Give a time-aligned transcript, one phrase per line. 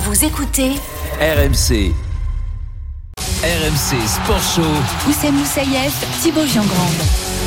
[0.00, 0.70] Vous écoutez
[1.20, 1.92] RMC.
[3.42, 4.62] RMC Sport Show.
[5.10, 7.02] Oussem Moussaïef, Thibaut Giangrande.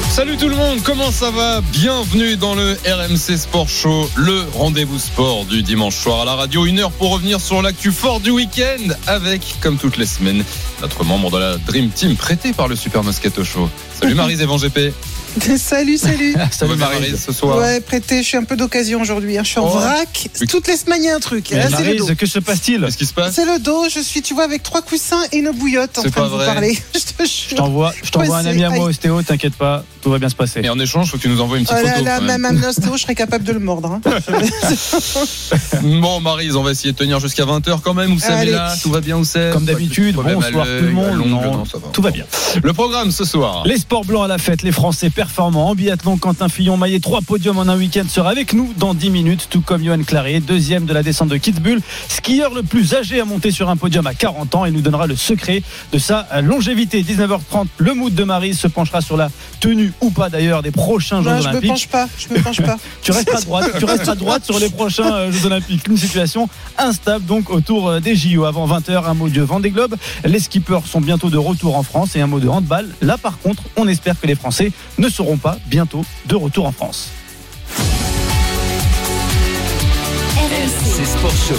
[0.09, 1.61] Salut tout le monde, comment ça va?
[1.71, 6.65] Bienvenue dans le RMC Sport Show, le rendez-vous sport du dimanche soir à la radio.
[6.65, 10.43] Une heure pour revenir sur l'actu fort du week-end avec, comme toutes les semaines,
[10.81, 13.69] notre membre de la Dream Team prêté par le Super Moscato Show.
[13.97, 14.93] Salut Marise Evan GP.
[15.57, 16.35] Salut, salut.
[16.51, 17.57] Salut Marise ce soir.
[17.57, 19.37] Ouais, prêté, je suis un peu d'occasion aujourd'hui.
[19.37, 19.43] hein.
[19.43, 19.69] Je suis en Oh.
[19.79, 20.27] vrac.
[20.49, 21.51] Toutes les semaines, il y a un truc.
[21.51, 22.03] Et Mais Là, c'est le dos.
[22.03, 23.85] Maryse, que se passe-t-il Qu'est-ce qui se passe C'est le dos.
[23.89, 26.31] Je suis, tu vois, avec trois coussins et une bouillotte en C'est train pas de
[26.31, 26.45] vous vrai.
[26.47, 26.77] parler.
[26.93, 27.57] Je te Je jure.
[27.57, 30.29] t'envoie, je t'envoie un Ouais, ami à c'est- moi ostéo, t'inquiète pas, tout va bien
[30.29, 30.61] se passer.
[30.63, 32.05] Et en échange, faut que tu nous envoies une petite Oh là photo.
[32.05, 32.41] là, même.
[32.41, 33.91] même un je serais capable de le mordre.
[33.91, 34.01] hein.
[35.83, 38.11] Bon Marise, on va essayer de tenir jusqu'à 20h quand même.
[38.13, 38.51] Oussem est Allez.
[38.51, 39.53] là, tout va bien Oussem?
[39.53, 41.17] Comme d'habitude, bonsoir tout le monde.
[41.25, 41.87] Non, non, ça va.
[41.91, 42.25] Tout va bien.
[42.63, 43.63] Le programme ce soir.
[43.65, 46.17] Les sports blancs à la fête, les Français performants en biathlon.
[46.17, 49.83] Quentin Fillon-Maillet, trois podiums en un week-end, sera avec nous dans 10 minutes, tout comme
[49.83, 53.69] Johan Claret, deuxième de la descente de Kitzbühel, skieur le plus âgé à monter sur
[53.69, 57.01] un podium à 40 ans et nous donnera le secret de sa longévité.
[57.03, 61.21] 19h30, le mood de Marie se penchera sur la tenue ou pas d'ailleurs des prochains
[61.21, 61.69] Jeux Non, je me Olympiques.
[61.69, 62.07] penche pas.
[62.17, 62.77] Je me penche pas.
[63.01, 65.87] Tu restes à droite, tu restes à droite sur les prochains euh, Jeux Olympiques.
[65.87, 68.45] Une situation instable donc autour euh, des JO.
[68.45, 69.95] Avant 20h, un mot de Vendée Globe.
[70.23, 72.87] Les skippers sont bientôt de retour en France et un mot de handball.
[73.01, 76.71] Là, par contre, on espère que les Français ne seront pas bientôt de retour en
[76.71, 77.09] France.
[80.37, 81.55] RMC Sport Show.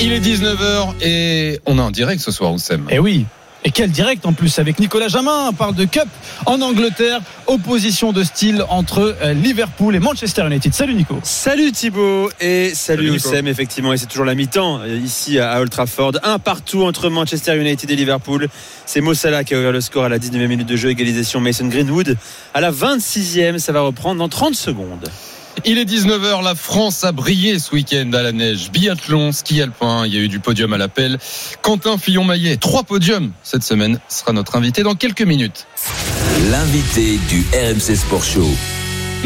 [0.00, 2.86] Il est 19h et on est en direct ce soir Oussem.
[2.90, 3.26] Et oui.
[3.66, 5.48] Et quel direct en plus avec Nicolas Jamin.
[5.48, 6.06] On parle de Cup
[6.44, 7.20] en Angleterre.
[7.46, 10.74] Opposition de style entre euh, Liverpool et Manchester United.
[10.74, 11.18] Salut Nico.
[11.22, 13.10] Salut Thibaut et salut, Salut.
[13.16, 17.08] Oussem effectivement et c'est toujours la mi-temps euh, ici à Old Trafford un partout entre
[17.08, 18.48] Manchester United et Liverpool
[18.86, 21.40] c'est Mo Salah qui a ouvert le score à la 19e minute de jeu égalisation
[21.40, 22.16] Mason Greenwood
[22.54, 25.08] à la 26e ça va reprendre dans 30 secondes
[25.64, 28.70] Il est 19h, la France a brillé ce week-end à la neige.
[28.70, 31.18] Biathlon, ski alpin, il y a eu du podium à l'appel.
[31.62, 35.66] Quentin Fillon-Maillet, trois podiums cette semaine, sera notre invité dans quelques minutes.
[36.50, 38.50] L'invité du RMC Sport Show.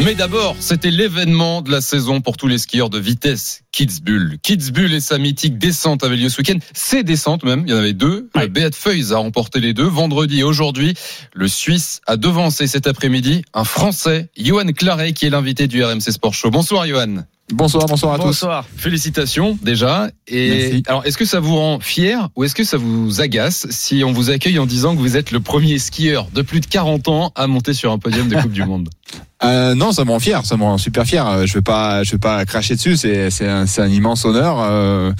[0.05, 4.37] Mais d'abord, c'était l'événement de la saison pour tous les skieurs de vitesse, Kitzbühel.
[4.41, 6.57] Kitzbühel et sa mythique descente avaient lieu ce week-end.
[6.73, 8.29] Ces descentes même, il y en avait deux.
[8.33, 8.47] Ouais.
[8.47, 9.87] Beat Feuys a remporté les deux.
[9.87, 10.93] Vendredi et aujourd'hui,
[11.33, 16.11] le Suisse a devancé cet après-midi un Français, Johan Claret, qui est l'invité du RMC
[16.11, 16.49] Sport Show.
[16.49, 17.25] Bonsoir Johan.
[17.51, 18.25] Bonsoir, bonsoir à tous.
[18.25, 18.65] Bonsoir.
[18.77, 20.09] Félicitations déjà.
[20.27, 20.83] Et Merci.
[20.87, 24.11] alors, est-ce que ça vous rend fier ou est-ce que ça vous agace si on
[24.11, 27.31] vous accueille en disant que vous êtes le premier skieur de plus de 40 ans
[27.35, 28.89] à monter sur un podium de Coupe du Monde?
[29.41, 31.25] Euh, non, ça me rend fier, ça me rend super fier.
[31.25, 32.97] Euh, Je vais pas, je vais pas cracher dessus.
[32.97, 34.57] C'est, c'est un, c'est un immense honneur.
[34.59, 35.13] Euh,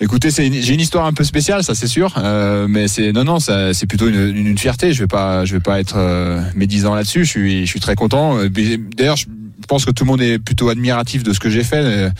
[0.00, 3.12] Écoutez, c'est une- j'ai une histoire un peu spéciale, ça c'est sûr, euh, mais c'est
[3.12, 4.92] non non, ça, c'est plutôt une, une, une fierté.
[4.92, 7.24] Je vais pas, je vais pas être euh, médisant là-dessus.
[7.24, 8.36] Je suis, je suis très content.
[8.38, 8.48] Euh,
[8.96, 9.26] D'ailleurs, je
[9.66, 11.76] pense que tout le monde est plutôt admiratif de ce que j'ai fait.
[11.76, 12.10] Euh,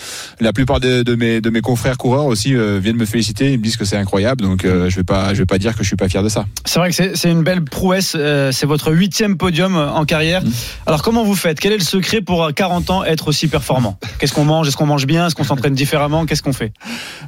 [0.41, 3.59] La plupart de, de mes de mes confrères coureurs aussi euh, viennent me féliciter, ils
[3.59, 4.43] me disent que c'est incroyable.
[4.43, 6.29] Donc euh, je vais pas, je vais pas dire que je suis pas fier de
[6.29, 6.47] ça.
[6.65, 8.15] C'est vrai que c'est une belle prouesse.
[8.17, 10.43] euh, C'est votre huitième podium en carrière.
[10.45, 10.51] Mm.
[10.87, 11.61] Alors comment vous faites?
[11.61, 13.99] Quel est le secret pour à 40 ans être aussi performant?
[14.19, 14.69] Qu'est-ce qu'on mange?
[14.69, 15.27] Est-ce qu'on mange bien?
[15.27, 16.27] Est-ce qu'on s'entraîne différemment?
[16.27, 16.73] Qu'est-ce qu'on fait?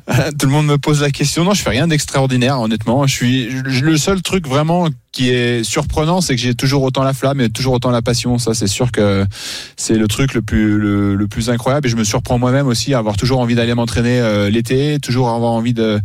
[0.38, 1.44] Tout le monde me pose la question.
[1.44, 3.06] Non, je fais rien d'extraordinaire, honnêtement.
[3.06, 7.03] Je suis je- le seul truc vraiment qui est surprenant, c'est que j'ai toujours autant
[7.03, 8.37] la flamme et toujours autant la passion.
[8.37, 9.25] Ça, c'est sûr que
[9.75, 11.87] c'est le truc le plus le, le plus incroyable.
[11.87, 15.31] Et je me surprends moi-même aussi à avoir toujours envie d'aller m'entraîner euh, l'été, toujours
[15.31, 15.99] avoir envie de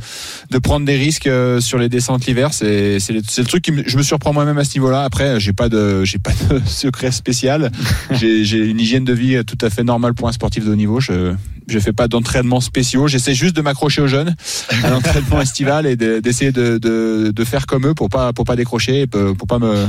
[0.50, 2.54] de prendre des risques euh, sur les descentes l'hiver.
[2.54, 5.04] C'est c'est le, c'est le truc qui me, je me surprends moi-même à ce niveau-là.
[5.04, 7.70] Après, j'ai pas de j'ai pas de secret spécial.
[8.12, 10.76] J'ai j'ai une hygiène de vie tout à fait normale pour un sportif de haut
[10.76, 11.02] niveau.
[11.02, 11.34] Je
[11.68, 13.08] je fais pas d'entraînement spéciaux.
[13.08, 14.36] J'essaie juste de m'accrocher aux jeunes
[14.84, 18.46] à l'entraînement estival et de- d'essayer de, de, de faire comme eux pour pas pour
[18.46, 19.88] pas décrocher et pour pour pas me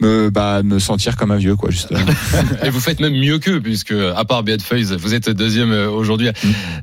[0.00, 1.98] me bah me sentir comme un vieux quoi justement.
[2.64, 5.90] Et vous faites même mieux qu'eux, puisque à part Beat Feuys, vous êtes deuxième euh,
[5.90, 6.28] aujourd'hui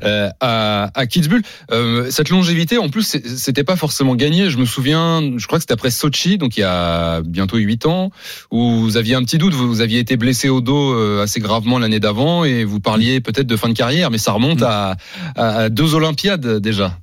[0.03, 1.41] euh, à, à Kitzbühel.
[1.71, 4.49] Euh, cette longévité, en plus, c'était pas forcément gagné.
[4.49, 7.85] Je me souviens, je crois que c'était après Sochi, donc il y a bientôt huit
[7.85, 8.11] ans,
[8.51, 9.53] où vous aviez un petit doute.
[9.53, 13.47] Vous, vous aviez été blessé au dos assez gravement l'année d'avant, et vous parliez peut-être
[13.47, 14.97] de fin de carrière, mais ça remonte à,
[15.37, 16.97] à- à deux Olympiades déjà.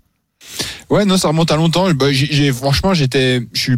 [0.91, 1.91] Ouais non ça remonte à longtemps.
[1.95, 3.77] Bah, j'ai- franchement j'étais je suis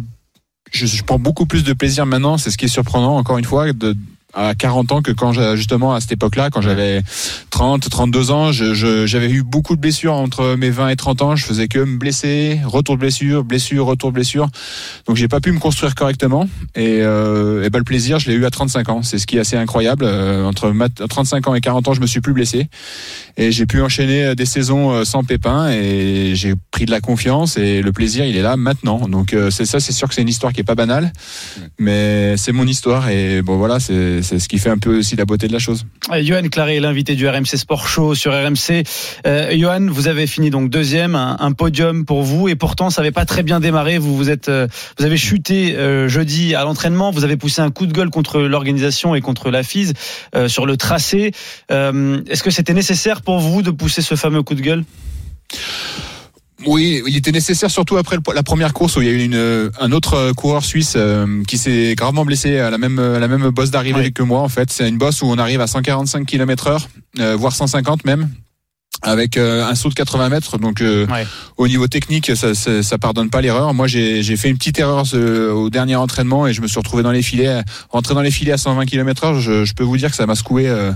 [0.75, 2.37] je, je prends beaucoup plus de plaisir maintenant.
[2.37, 3.67] C'est ce qui est surprenant encore une fois
[4.35, 7.01] à 40 ans que quand justement à cette époque-là, quand j'avais
[7.49, 11.21] 30, 32 ans, je- je- j'avais eu beaucoup de blessures entre mes 20 et 30
[11.21, 11.35] ans.
[11.35, 14.47] Je faisais que me blesser, retour de blessure, blessure, retour de blessure.
[15.07, 16.47] Donc j'ai pas pu me construire correctement.
[16.75, 19.03] Et, euh, et ben, le plaisir, je l'ai eu à 35 ans.
[19.03, 20.03] C'est ce qui est assez incroyable.
[20.05, 22.67] Euh, entre ma- 35 ans et 40 ans, je me suis plus blessé.
[23.37, 25.69] Et j'ai pu enchaîner des saisons euh, sans pépin.
[25.69, 27.57] Et j'ai pris de la confiance.
[27.57, 29.07] Et le plaisir, il est là maintenant.
[29.07, 31.13] Donc euh, c'est ça, c'est sûr que c'est une histoire qui est pas banale.
[31.79, 33.09] Mais c'est mon histoire.
[33.09, 35.59] Et bon voilà, c'est c'est ce qui fait un peu aussi la beauté de la
[35.59, 35.85] chose.
[36.23, 38.83] Johan Claré, l'invité du RMC Sport Show sur RMC.
[39.27, 43.11] Euh, Johan, vous avez fini donc deuxième, un, podium pour vous, et pourtant ça n'avait
[43.11, 43.99] pas très bien démarré.
[43.99, 44.67] Vous vous êtes, euh,
[44.97, 47.11] vous avez chuté euh, jeudi à l'entraînement.
[47.11, 49.93] Vous avez poussé un coup de gueule contre l'organisation et contre la FIS
[50.47, 51.31] sur le tracé.
[51.69, 54.83] Est-ce que c'était nécessaire pour vous de pousser ce fameux coup de gueule?
[56.65, 59.71] Oui, il était nécessaire surtout après la première course où il y a eu une,
[59.79, 63.49] un autre coureur suisse euh, qui s'est gravement blessé à la même, à la même
[63.49, 64.71] bosse d'arrivée que moi en fait.
[64.71, 66.87] C'est une bosse où on arrive à 145 km heure,
[67.19, 68.29] euh, voire 150 même.
[69.07, 71.25] Avec euh, un saut de 80 mètres, donc euh, Ouais.
[71.57, 73.73] au niveau technique, ça, ça, ça pardonne pas l'erreur.
[73.73, 76.79] Moi, j'ai j'ai fait une petite erreur ce- au dernier entraînement et je me suis
[76.79, 79.39] retrouvé dans les filets, rentré dans les filets à 120 km heure.
[79.39, 80.91] Je, je peux vous dire que ça m'a secoué, euh,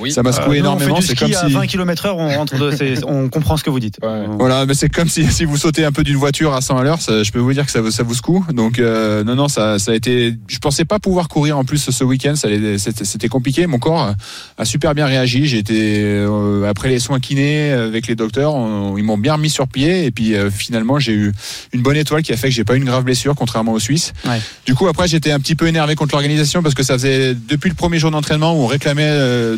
[0.00, 0.10] Oui.
[0.12, 1.00] ça m'a secoué Euh, énormément.
[1.02, 3.70] C'est comme à si 20 km heure, on rentre de, c'est- on comprend ce que
[3.70, 3.98] vous dites.
[4.02, 4.24] Ouais.
[4.38, 6.82] Voilà, mais c'est comme si, si vous sautez un peu d'une voiture à 100 à
[6.84, 8.46] l'heure, ça- je peux vous dire que ça, vous- ça vous secoue.
[8.54, 10.34] Donc euh, non, non, ça, ça a été.
[10.48, 12.34] Je pensais pas pouvoir courir en plus ce week-end.
[12.34, 13.66] ça allait- C'était c'était compliqué.
[13.66, 14.14] Mon corps
[14.56, 15.46] a super bien réagi.
[15.46, 17.41] J'ai été euh, après les soins kinés
[17.72, 20.04] avec les docteurs, on- ils m'ont bien remis sur pied.
[20.04, 21.32] Et puis euh, finalement, j'ai eu
[21.72, 23.80] une bonne étoile qui a fait que j'ai pas eu une grave blessure, contrairement aux
[23.80, 24.12] Suisses.
[24.26, 24.40] Ouais.
[24.66, 27.68] Du coup, après, j'étais un petit peu énervé contre l'organisation parce que ça faisait depuis
[27.70, 29.56] le premier jour d'entraînement où on réclamait euh,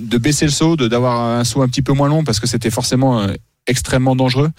[0.00, 2.70] de baisser le saut, d'avoir un saut un petit peu moins long parce que c'était
[2.70, 3.28] forcément euh,
[3.66, 4.50] extrêmement dangereux.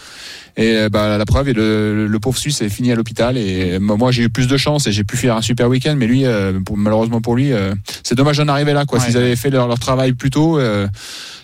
[0.58, 3.38] Et bah, la preuve, et le, le pauvre Suisse est fini à l'hôpital.
[3.38, 5.96] Et moi, j'ai eu plus de chance et j'ai pu faire un super week-end.
[5.98, 8.86] Mais lui, euh, pour, malheureusement pour lui, euh, c'est dommage d'en arriver là.
[8.86, 8.98] Quoi.
[9.00, 10.88] Ouais, S'ils avaient fait leur, leur travail plus tôt, euh,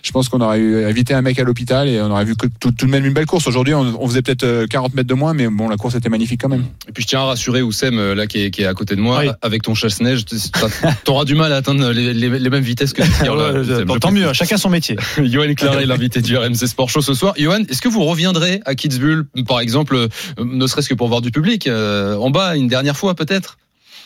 [0.03, 2.48] je pense qu'on aurait eu, évité un mec à l'hôpital et on aurait vu que
[2.59, 3.48] tout, tout de même une belle course.
[3.48, 6.09] Aujourd'hui, on, on faisait peut-être euh, 40 mètres de moins, mais bon, la course était
[6.09, 6.65] magnifique quand même.
[6.88, 8.95] Et puis je tiens à rassurer Oussem, euh, là, qui est, qui est à côté
[8.95, 9.30] de moi, Oui.
[9.42, 10.36] avec ton chasse-neige, tu
[11.07, 14.00] auras du mal à atteindre les, les- les mêmes vitesses que skieurs, là, Oussem.
[14.00, 14.95] tant- mieux, chacun son métier.
[15.24, 17.33] Johan Claret, l'invité du RMC Sport Show ce soir.
[17.38, 20.07] Johan, est-ce que vous reviendrez à Kitzbühel, par exemple, euh,
[20.44, 23.57] ne serait-ce que pour voir du public, euh, en bas, une dernière fois peut-être?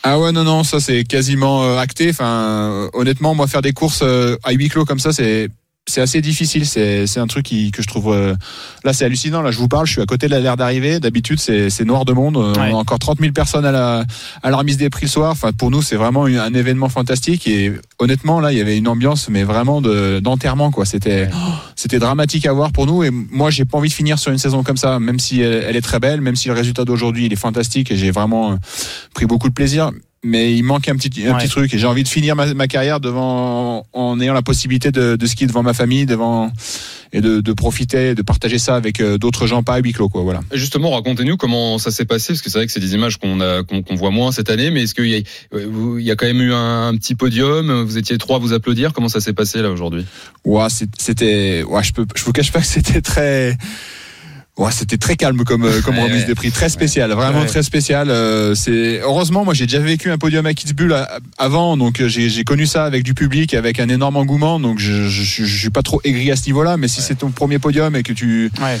[0.02, 2.10] Ah ouais non non ça c'est quasiment euh, acté.
[2.10, 5.48] Enfin euh, honnêtement moi faire des courses euh, à huis clos comme ça c'est
[5.88, 6.66] c'est assez difficile.
[6.66, 8.34] C'est c'est un truc qui, que je trouve euh,
[8.84, 9.40] là c'est hallucinant.
[9.42, 10.98] Là je vous parle, je suis à côté de la l'air d'arrivée.
[11.00, 12.36] D'habitude c'est c'est noir de monde.
[12.36, 12.70] Euh, Ouais.
[12.72, 14.04] On a encore 30 000 personnes à la
[14.42, 15.30] à la remise des prix le soir.
[15.32, 18.76] Enfin pour nous c'est vraiment une- un événement fantastique et honnêtement là il y avait
[18.78, 20.84] une ambiance mais vraiment de d'enterrement quoi.
[20.84, 21.28] C'était
[21.76, 24.38] c'était dramatique à voir pour nous et moi j'ai pas envie de finir sur une
[24.38, 27.26] saison comme ça même si elle, elle est très belle même si le résultat d'aujourd'hui
[27.26, 28.56] il est fantastique et j'ai vraiment euh,
[29.14, 29.90] pris beaucoup de plaisir
[30.24, 31.38] mais il manque un petit un Ouais.
[31.38, 31.72] petit truc.
[31.74, 35.26] Et j'ai envie de finir ma, ma carrière devant en ayant la possibilité de, de
[35.26, 36.50] skier devant ma famille devant
[37.12, 40.08] et de, de profiter de partager ça avec euh, d'autres gens pas à huis clos
[40.08, 40.40] quoi voilà.
[40.52, 43.40] Justement, racontez-nous comment ça s'est passé, parce que c'est vrai que c'est des images qu'on
[43.40, 46.16] a qu'on voit moins cette année, mais est-ce qu'il y, a- vous- il y a
[46.16, 49.20] quand même eu un, un petit podium Vous étiez trois à vous applaudir Comment ça
[49.20, 50.04] s'est passé là aujourd'hui?
[50.44, 50.66] Ouais
[50.98, 53.56] c'était ouais je peux je vous cache pas que c'était très
[54.58, 56.26] Ouais, c'était très calme comme euh, comme Ouais, remise ouais.
[56.28, 58.08] des prix, très spécial, vraiment très spécial.
[58.08, 62.08] euh, c'est heureusement moi j'ai déjà vécu un podium à Kitzbühel à- avant, donc euh,
[62.08, 65.82] j'ai connu ça avec du public, avec un énorme engouement, donc je je, suis pas
[65.82, 66.78] trop aigri à ce niveau-là.
[66.78, 68.78] Mais si c'est ton premier podium et que tu Ouais.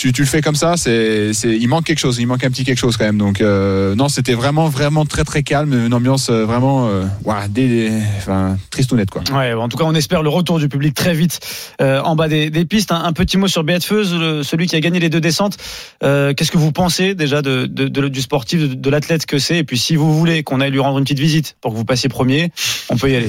[0.00, 2.64] Tu, tu le fais comme ça, c'est, il manque quelque chose, il manque un petit
[2.64, 3.18] quelque chose quand même.
[3.18, 7.04] Donc euh, non, c'était vraiment, vraiment très, très calme, une ambiance euh, vraiment, euh,
[7.50, 9.22] des, enfin, tristounette quoi.
[9.30, 11.40] Ouais, en tout cas, on espère le retour du public très vite
[11.82, 12.92] euh, en bas des, des pistes.
[12.92, 15.58] Un, un petit mot sur Beatfeuse, celui qui a gagné les deux descentes.
[16.00, 19.58] Qu'est-ce que vous pensez déjà de, de- de- du sportif, de, de l'athlète que c'est?
[19.58, 21.84] Et puis, si vous voulez qu'on aille lui rendre une petite visite pour que vous
[21.84, 22.52] passiez premier,
[22.88, 23.28] on peut y aller.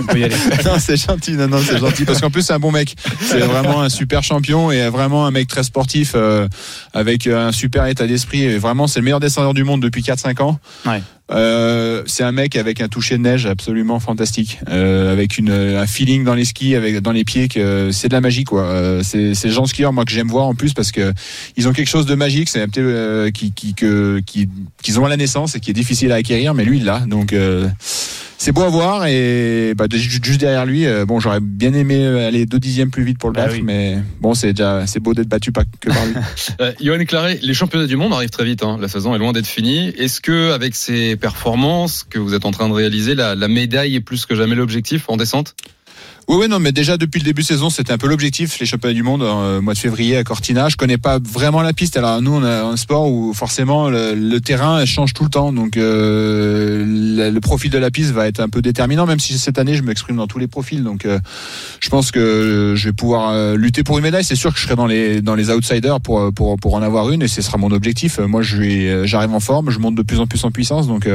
[0.00, 0.34] on peut y aller.
[0.64, 2.96] non, c'est gentil, non, non, c'est gentil, parce qu'en plus c'est un bon mec.
[3.20, 6.48] C'est vraiment un super champion et vraiment un mec très sportif, euh,
[6.92, 8.44] avec un super état d'esprit.
[8.44, 10.58] Et vraiment, c'est le meilleur descendeur du monde depuis 4-5 ans.
[10.86, 11.02] Ouais.
[11.30, 15.86] Euh, c'est un mec avec un toucher de neige absolument fantastique, euh, avec une, un
[15.86, 18.62] feeling dans les skis, avec dans les pieds que c'est de la magie quoi.
[18.62, 21.12] Euh, c'est c'est le genre de skieur moi que j'aime voir en plus parce que
[21.56, 24.48] ils ont quelque chose de magique, c'est un petit euh, qui qui que qui
[24.82, 27.00] qu'ils ont à la naissance et qui est difficile à acquérir, mais lui il l'a.
[27.00, 27.68] Donc euh,
[28.38, 32.06] c'est beau à voir et bah, ju- juste derrière lui, euh, bon j'aurais bien aimé
[32.06, 33.62] aller deux dixièmes plus vite pour le Bah battre, oui.
[33.62, 36.14] mais bon c'est déjà c'est beau d'être battu pas que par lui.
[36.60, 38.62] Euh, Johan Claret, les championnats du monde arrivent très vite.
[38.62, 38.78] Hein.
[38.80, 39.88] La saison est loin d'être finie.
[39.98, 43.94] Est-ce que, avec ces performances que vous êtes en train de réaliser, la, la médaille
[43.96, 45.54] est plus que jamais l'objectif en descente?
[46.28, 48.66] Oui, oui, non, mais déjà depuis le début de saison, c'était un peu l'objectif, les
[48.66, 50.68] championnats du monde, euh, mois de février à Cortina.
[50.68, 51.96] Je connais pas vraiment la piste.
[51.96, 55.54] Alors nous, on a un sport où forcément le, le terrain change tout le temps,
[55.54, 59.06] donc euh, le, le, profil de la piste va être un peu déterminant.
[59.06, 61.18] Même si cette année, je m'exprime dans tous les profils, donc euh,
[61.80, 64.24] je pense que je vais pouvoir euh, lutter pour une médaille.
[64.24, 67.08] C'est sûr que je serai dans les dans les outsiders pour pour pour en avoir
[67.08, 68.18] une, et ce sera mon objectif.
[68.18, 71.08] Moi, je j'arrive en forme, je monte de plus en plus en puissance, donc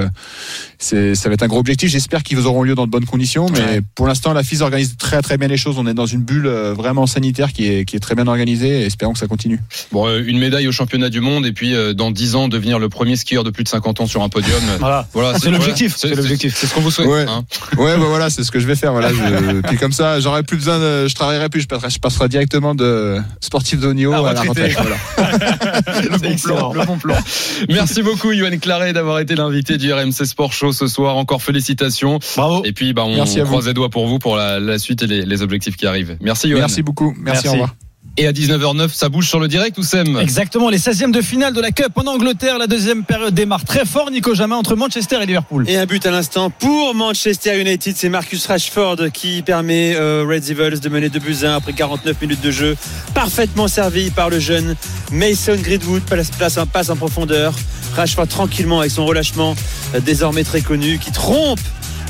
[0.80, 1.92] c'est ça va être un gros objectif.
[1.92, 3.82] J'espère qu'ils auront lieu dans de bonnes conditions, mais ouais.
[3.94, 5.78] pour l'instant, la FIS organise très très bien les choses.
[5.78, 8.82] On est dans une bulle euh, vraiment sanitaire qui est, qui est très bien organisée
[8.82, 9.60] et espérons que ça continue.
[9.92, 12.80] Bon, euh, une médaille au championnat du monde et puis euh, dans 10 ans devenir
[12.80, 14.54] le premier skieur de plus de 50 ans sur un podium.
[14.80, 15.96] Voilà, voilà c'est l'objectif.
[15.96, 16.56] C'est l'objectif.
[16.58, 17.08] C'est ce qu'on vous souhaite.
[17.08, 17.46] Ouais, hein.
[17.78, 18.92] ouais bah voilà, c'est ce que je vais faire.
[18.92, 22.00] Voilà, je, puis comme ça, j'aurai plus besoin de, je travaillerai plus, je passerai, je
[22.00, 24.76] passerai directement de sportif de haut niveau ah, à la retraite.
[24.76, 24.98] Voilà.
[26.02, 27.16] le, bon plan, le bon plan.
[27.70, 31.16] Merci beaucoup, Yoann Claret, d'avoir été l'invité du RMC Sport Show ce soir.
[31.16, 32.20] Encore félicitations.
[32.36, 32.64] Bravo.
[32.66, 35.04] Et puis, bah, on Merci à croise les doigts pour vous pour la, la suite
[35.04, 36.18] et les, les objectifs qui arrivent.
[36.22, 36.62] Merci Yoann.
[36.62, 37.14] Merci beaucoup.
[37.18, 37.48] Merci, Merci.
[37.48, 37.76] au revoir.
[38.16, 41.52] Et à 19h09, ça bouge sur le direct ou Sem Exactement, les 16e de finale
[41.52, 42.60] de la Cup en Angleterre.
[42.60, 45.68] La deuxième période démarre très fort, Nico Jamin, entre Manchester et Liverpool.
[45.68, 47.96] Et un but à l'instant pour Manchester United.
[47.98, 52.22] C'est Marcus Rashford qui permet euh, Red Devils de mener 2 buts 1 après 49
[52.22, 52.76] minutes de jeu.
[53.16, 54.76] Parfaitement servi par le jeune
[55.12, 56.04] Mason Greenwood.
[56.04, 57.56] Place, place un passe en profondeur.
[57.96, 59.56] Rashford tranquillement avec son relâchement
[59.96, 61.60] euh, désormais très connu qui trompe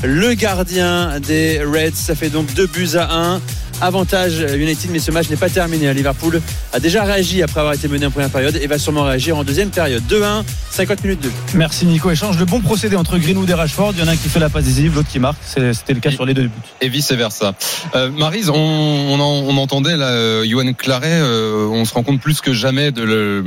[0.04, 1.94] le gardien des Reds.
[1.94, 3.40] Ça fait donc 2 buts à 1.
[3.80, 5.92] Avantage United, mais ce match n'est pas terminé.
[5.92, 6.40] Liverpool
[6.72, 9.44] a déjà réagi après avoir été mené en première période et va sûrement réagir en
[9.44, 10.02] deuxième période.
[10.08, 11.34] 2-1, 50 minutes de jeu.
[11.54, 12.10] Merci Nico.
[12.10, 13.92] Échange de bons procédés entre Greenwood et Rashford.
[13.96, 15.38] Il y en a un qui fait la passe décisive, l'autre qui marque.
[15.44, 16.50] C'était le cas sur les deux buts.
[16.80, 17.54] Et vice versa.
[17.94, 21.20] Euh, Marise, on, on, en, on, entendait là, euh, Johan Claret.
[21.20, 23.42] Euh, on se rend compte plus que jamais de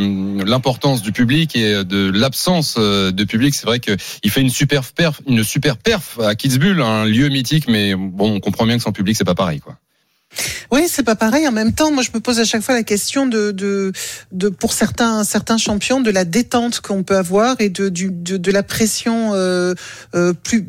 [0.45, 3.53] l'importance du public et de l'absence euh, de public.
[3.53, 7.67] C'est vrai qu'il fait une super perf, une super perf à Kitzbühel, un lieu mythique,
[7.67, 9.77] mais bon, on comprend bien que sans public, c'est pas pareil, quoi.
[10.71, 11.47] Oui, c'est pas pareil.
[11.47, 13.91] En même temps, moi, je me pose à chaque fois la question de, de,
[14.31, 18.37] de pour certains, certains champions, de la détente qu'on peut avoir et de, du, de,
[18.37, 19.73] de la pression euh,
[20.15, 20.65] euh, plus,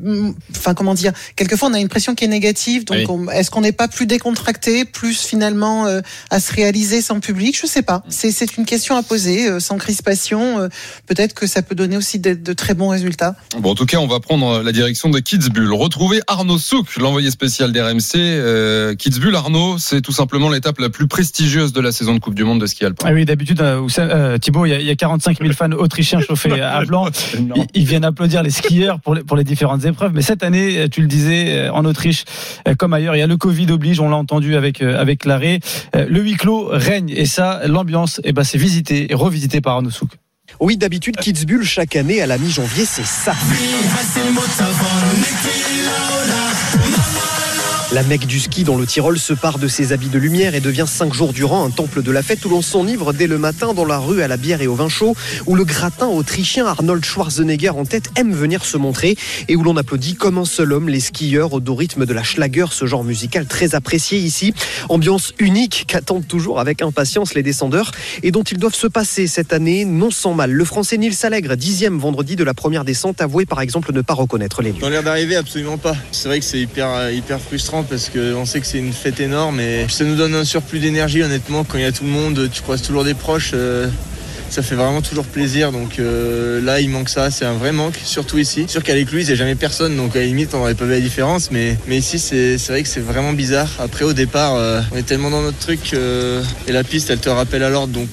[0.57, 1.13] enfin, comment dire?
[1.37, 2.85] Quelquefois, on a une pression qui est négative.
[2.85, 3.27] Donc, oui.
[3.33, 7.59] est-ce qu'on n'est pas plus décontracté, plus finalement euh, à se réaliser sans public?
[7.61, 8.03] Je sais pas.
[8.09, 10.61] C'est, c'est une question à poser, euh, sans crispation.
[10.61, 10.69] euh,
[11.07, 13.35] Peut-être que ça peut donner aussi de, de, très bons résultats.
[13.59, 15.73] Bon, en tout cas, on va prendre la direction de Kitzbühel.
[15.73, 18.15] Retrouver Arnaud Souk, l'envoyé spécial d'RMC.
[18.17, 22.35] Euh, Kitzbühel, Arnaud c'est tout simplement l'étape la plus prestigieuse de la saison de Coupe
[22.35, 23.07] du Monde de ski alpin.
[23.09, 26.61] Ah oui, d'habitude, euh, euh, Thibaut, il y, y, a 45 000 fans autrichiens chauffés
[26.61, 27.09] à blanc.
[27.35, 30.13] Ils, ils, viennent applaudir les skieurs pour les, pour les différentes épreuves.
[30.15, 32.25] Mais cette année, tu le disais, en Autriche,
[32.79, 35.61] comme ailleurs, il y a le Covid oblige, on l'a entendu avec, avec l'arrêt.
[35.95, 39.91] Le huis clos règne et ça, l'ambiance, eh ben, c'est visité et revisité par Arnaud
[39.91, 40.11] Souk.
[40.61, 43.35] Oui, d'habitude, Kitzbühel, chaque année, à la mi-janvier, c'est ça.
[47.91, 50.61] La Mecque du ski dans le Tyrol se part de ses habits de lumière et
[50.61, 53.73] devient cinq jours durant un temple de la fête où l'on s'enivre dès le matin
[53.73, 55.17] dans la rue à la bière et au vin chaud,
[55.47, 59.17] où le gratin autrichien Arnold Schwarzenegger en tête aime venir se montrer
[59.49, 62.67] et où l'on applaudit comme un seul homme les skieurs au rythme de la Schlager,
[62.73, 64.53] ce genre musical très apprécié ici.
[64.91, 67.93] Ambiance unique qu'attendent toujours avec impatience les descendeurs
[68.23, 70.51] et dont ils doivent se passer cette année non sans mal.
[70.51, 74.13] Le français Nils Allègre, dixième vendredi de la première descente, avouait par exemple ne pas
[74.13, 74.81] reconnaître les lieux.
[74.81, 75.97] Dans l'air d'arriver, absolument pas.
[76.13, 79.61] C'est vrai que c'est hyper, hyper frustrant parce qu'on sait que c'est une fête énorme
[79.61, 82.49] et ça nous donne un surplus d'énergie honnêtement quand il y a tout le monde,
[82.51, 83.53] tu croises toujours des proches.
[83.55, 83.89] Euh
[84.51, 85.73] ça fait vraiment toujours plaisir.
[85.73, 88.67] Donc euh, là, il manque ça, c'est un vrai manque, surtout ici.
[88.69, 90.85] Sûr qu'avec lui, il n'y a jamais personne, donc à la limite, on n'aurait pas
[90.85, 91.51] vu la différence.
[91.51, 93.71] Mais, mais ici, c'est vrai que c'est vraiment bizarre.
[93.79, 97.19] Après, au départ, euh, on est tellement dans notre truc euh, et la piste, elle
[97.19, 97.93] te rappelle à l'ordre.
[97.93, 98.09] Donc,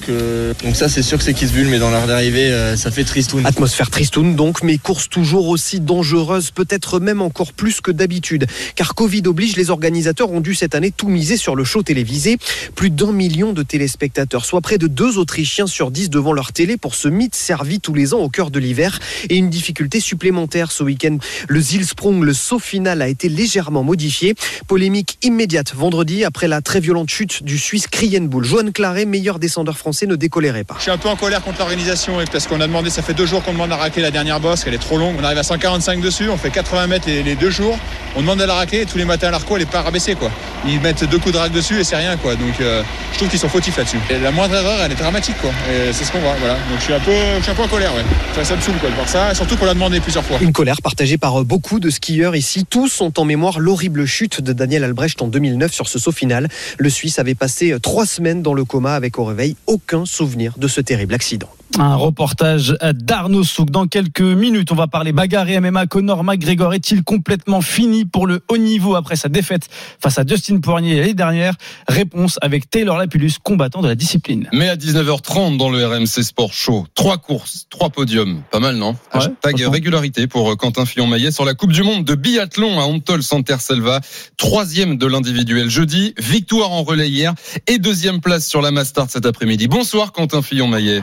[0.62, 3.44] donc ça, c'est sûr que c'est Kitzbühel, mais dans l'heure d'arrivée, ça fait tristoun.
[3.46, 8.46] Atmosphère tristoun donc, mais course toujours aussi dangereuse, peut-être même encore plus que d'habitude.
[8.74, 12.38] Car Covid oblige, les organisateurs ont dû cette année tout miser sur le show télévisé.
[12.74, 16.76] Plus d'un million de téléspectateurs, soit près de deux Autrichiens sur dix devant leur télé
[16.76, 20.72] pour ce mythe servi tous les ans au cœur de l'hiver et une difficulté supplémentaire
[20.72, 21.18] ce week-end.
[21.48, 24.34] Le Zilsprung, le saut final a été légèrement modifié.
[24.66, 28.44] Polémique immédiate vendredi après la très violente chute du Suisse Krienbull.
[28.44, 30.74] Johan Claret, meilleur descendeur français, ne décollerait pas.
[30.78, 33.26] Je suis un peu en colère contre l'organisation parce qu'on a demandé, ça fait deux
[33.26, 35.16] jours qu'on demande à racler la dernière bosse, qu'elle est trop longue.
[35.20, 37.78] On arrive à 145 dessus, on fait 80 mètres les, deux jours.
[38.16, 40.14] On demande à la racler et tous les matins à l'arco, elle est pas rabaissée
[40.14, 40.30] quoi.
[40.66, 42.34] Ils mettent deux coups de rack dessus et c'est rien quoi.
[42.34, 43.98] Donc euh, je trouve qu'ils sont fautifs là-dessus.
[44.22, 45.50] La moindre erreur, elle est dramatique quoi.
[45.92, 46.54] C'est ce Voilà.
[46.54, 48.44] Donc je suis un peu, un peu en colère, ouais.
[48.44, 50.38] Ça, me saoule quoi de voir ça, surtout qu'on l'a demandé plusieurs fois.
[50.40, 52.64] Une colère partagée par beaucoup de skieurs ici.
[52.68, 56.48] Tous ont en mémoire l'horrible chute de Daniel Albrecht en 2009 sur ce saut final.
[56.78, 60.68] Le Suisse avait passé trois semaines dans le coma avec au réveil aucun souvenir de
[60.68, 61.48] ce terrible accident.
[61.78, 63.70] Un reportage d'Arnaud Souk.
[63.70, 65.86] Dans quelques minutes, on va parler bagarre et MMA.
[65.86, 69.68] Conor McGregor est-il complètement fini pour le haut niveau après sa défaite
[70.00, 71.54] face à Justin Poirier l'année dernière?
[71.86, 74.48] Réponse avec Taylor Lapillus, combattant de la discipline.
[74.52, 78.42] Mais à 19h30 dans le RMC Sport Show, trois courses, trois podiums.
[78.50, 78.96] Pas mal, non?
[79.14, 82.84] Ouais, Hashtag régularité pour euh, Quentin Fillon-Maillet sur la Coupe du Monde de biathlon à
[82.84, 84.00] Antol Santer Selva.
[84.38, 87.34] Troisième de l'individuel jeudi, victoire en relais hier
[87.66, 89.68] et deuxième place sur la Mastart cet après-midi.
[89.68, 91.02] Bonsoir Quentin Fillon-Maillet.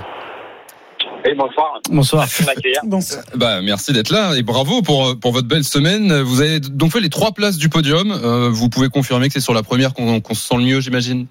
[1.26, 1.80] Oui, bonsoir.
[1.90, 2.28] Bonsoir.
[2.46, 6.22] Merci Bah, merci d'être là et bravo pour, euh, pour votre belle semaine.
[6.22, 8.12] Vous avez donc fait les trois places du podium.
[8.12, 11.28] Euh, vous pouvez confirmer que c'est sur la première qu'on se sent le mieux, j'imagine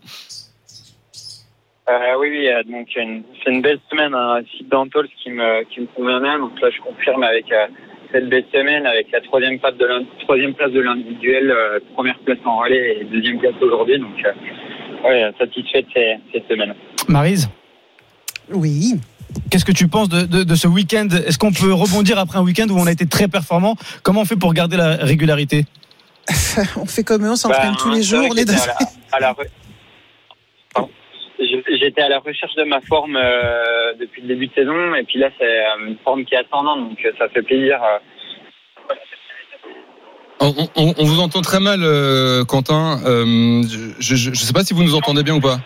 [1.89, 5.65] Euh, oui, oui, euh, donc c'est une belle semaine à site d'Antol, ce qui me,
[5.65, 6.39] qui me convient bien.
[6.39, 7.67] Donc là, je confirme avec euh,
[8.13, 12.19] cette belle semaine, avec la troisième place de l'in- troisième place de l'individuel, euh, première
[12.21, 13.99] place en relais et deuxième place aujourd'hui.
[13.99, 16.75] Donc, euh, ouais, satisfait de ces- cette semaine.
[17.09, 17.49] Marise,
[18.51, 18.95] oui.
[19.51, 21.09] Qu'est-ce que tu penses de, de- de ce week-end?
[21.27, 23.77] Est-ce qu'on peut rebondir après un week-end où on a été très performant?
[24.03, 25.65] Comment on fait pour garder la régularité?
[26.77, 28.25] On fait comme eux, on s'entraîne Bah, tous les jours.
[28.31, 28.53] On est dans...
[28.53, 29.47] j'étais à la- à la re-
[30.73, 30.91] Pardon?
[31.41, 35.03] Je- J'étais à la recherche de ma forme euh, depuis le début de saison et
[35.03, 37.81] puis là c'est euh, une forme qui est ascendante donc euh, ça fait plaisir.
[37.83, 37.99] euh,
[40.41, 43.01] on, on- on vous entend très mal, euh, Quentin.
[43.05, 43.63] Euh,
[43.99, 45.59] je ne sais pas si vous nous entendez bien ou pas.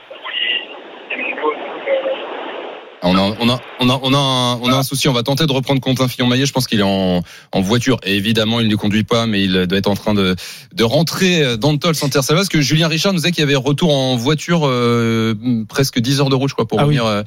[3.02, 5.22] On a, on, a, on, a, on, a un, on a un souci, on va
[5.22, 6.46] tenter de reprendre Quentin Fillon-Maillet.
[6.46, 7.22] Je pense qu'il est en,
[7.52, 7.98] en voiture.
[8.04, 10.34] Et évidemment, il ne conduit pas, mais il doit être en train de,
[10.74, 12.40] de rentrer dans le Tol Santer Salva.
[12.40, 15.34] Parce que Julien Richard nous disait qu'il y avait retour en voiture euh,
[15.68, 16.98] presque 10 heures de route, je crois, pour Ah oui.
[16.98, 17.22] revenir euh,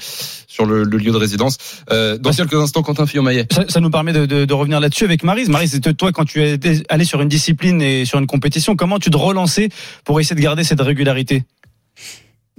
[0.48, 1.58] sur le, le lieu de résidence.
[1.92, 3.46] Euh, dans quelques instants, Quentin Fillon-Maillet.
[3.52, 5.50] ça, ça nous permet de, de- de revenir là-dessus avec Marise.
[5.50, 6.60] Marise, c'était toi quand tu es
[6.90, 9.70] allé sur une discipline et sur une compétition, comment tu te relançais
[10.04, 11.44] pour essayer de garder cette régularité?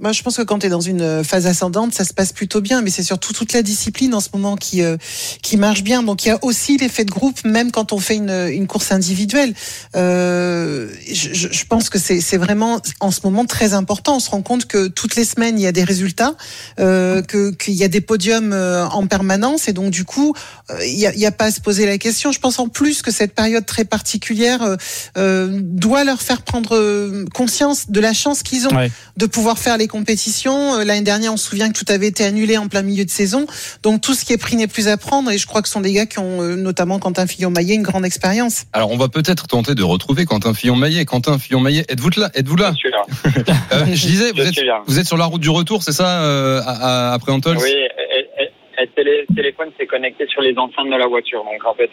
[0.01, 2.59] Moi, je pense que quand tu es dans une phase ascendante, ça se passe plutôt
[2.59, 4.97] bien, mais c'est surtout toute la discipline en ce moment qui euh,
[5.43, 6.01] qui marche bien.
[6.01, 8.91] Donc il y a aussi l'effet de groupe, même quand on fait une, une course
[8.91, 9.53] individuelle.
[9.95, 14.15] Euh, je, je- pense que c'est c'est vraiment en ce moment très important.
[14.15, 16.35] On se rend compte que toutes les semaines il y a des résultats,
[16.79, 20.33] euh, que qu'il y a des podiums euh, en permanence, et donc du coup
[20.71, 22.31] euh, il y a, il y a pas à se poser la question.
[22.31, 24.75] Je pense en plus que cette période très particulière euh,
[25.17, 28.91] euh, doit leur faire prendre euh, conscience de la chance qu'ils ont Ouais.
[29.17, 30.75] de pouvoir faire les compétitions.
[30.79, 33.09] Euh, L'année dernière, on se souvient que tout avait été annulé en plein milieu de
[33.11, 33.45] saison.
[33.83, 35.29] Donc tout ce qui est pris n'est plus à prendre.
[35.29, 37.83] Et je crois que ce sont des gars qui ont, euh, notamment Quentin Fillon-Maillet, une
[37.83, 38.65] grande expérience.
[38.73, 41.05] Alors, on va peut-être tenter de retrouver Quentin Fillon-Maillet.
[41.05, 42.31] Quentin Fillon-Maillet, êtes-vous là?
[42.33, 42.71] Êtes-vous là?
[42.73, 43.03] Je suis là.
[43.73, 44.81] Euh, Je disais, vous Je êtes, suis là.
[44.87, 47.69] vous êtes sur la route du retour, c'est ça, euh, à- à- après Antol Oui,
[47.69, 47.73] et,
[48.19, 51.73] et- et le télé- téléphone s'est connecté sur les enceintes de la voiture donc en
[51.75, 51.89] fait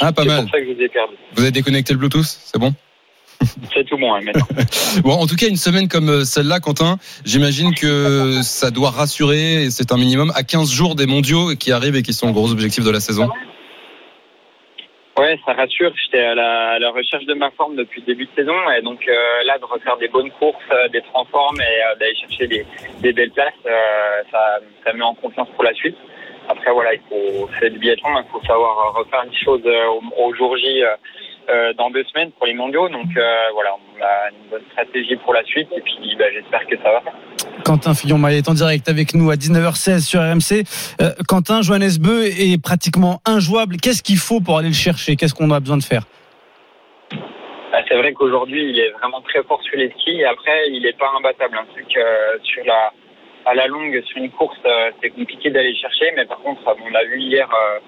[0.00, 0.42] Ah, pas c'est mal.
[0.42, 1.14] pour ça que je vous ai perdu.
[1.34, 2.72] Vous avez déconnecté le Bluetooth, c'est bon?
[3.74, 4.46] C'est tout bon hein, maintenant.
[5.04, 9.64] Bon, en tout cas, une semaine comme euh, celle-là, Quentin, j'imagine que ça doit rassurer,
[9.64, 12.32] et c'est un minimum, à 15 jours des mondiaux qui arrivent et qui sont le
[12.32, 13.28] gros objectif de la saison.
[15.18, 15.90] Ouais, ça rassure.
[16.04, 18.82] J'étais à la, à la recherche de ma forme depuis le début de saison et
[18.82, 22.14] donc euh, là de refaire des bonnes courses, euh, d'être en forme et euh, d'aller
[22.14, 22.64] chercher des,
[23.00, 23.52] des belles places,
[24.30, 25.96] ça, ça met en confiance pour la suite.
[26.48, 30.34] Après voilà, il faut c'est du biathlon, il faut savoir refaire les choses au, au
[30.34, 30.84] jour J
[31.48, 32.88] euh, dans deux semaines pour les mondiaux.
[32.88, 36.66] Donc euh, voilà, on a une bonne stratégie pour la suite et puis bah, j'espère
[36.66, 37.02] que ça va.
[37.64, 40.64] Quentin Fillon-Maillet est en direct avec nous à 19h16 sur RMC.
[41.00, 43.76] Euh, Quentin, Johannes Beu est pratiquement injouable.
[43.76, 45.16] Qu'est-ce qu'il faut pour aller le chercher?
[45.16, 46.02] Qu'est-ce qu'on a besoin de faire?
[47.72, 50.20] Ah, c'est vrai qu'aujourd'hui, il est vraiment très fort sur les skis.
[50.20, 51.56] Et après, il n'est pas imbattable.
[51.58, 52.92] Un truc euh, sur la,
[53.44, 56.12] à la longue, sur une course, euh, c'est compliqué d'aller chercher.
[56.16, 57.78] Mais par contre, on l'a vu hier euh,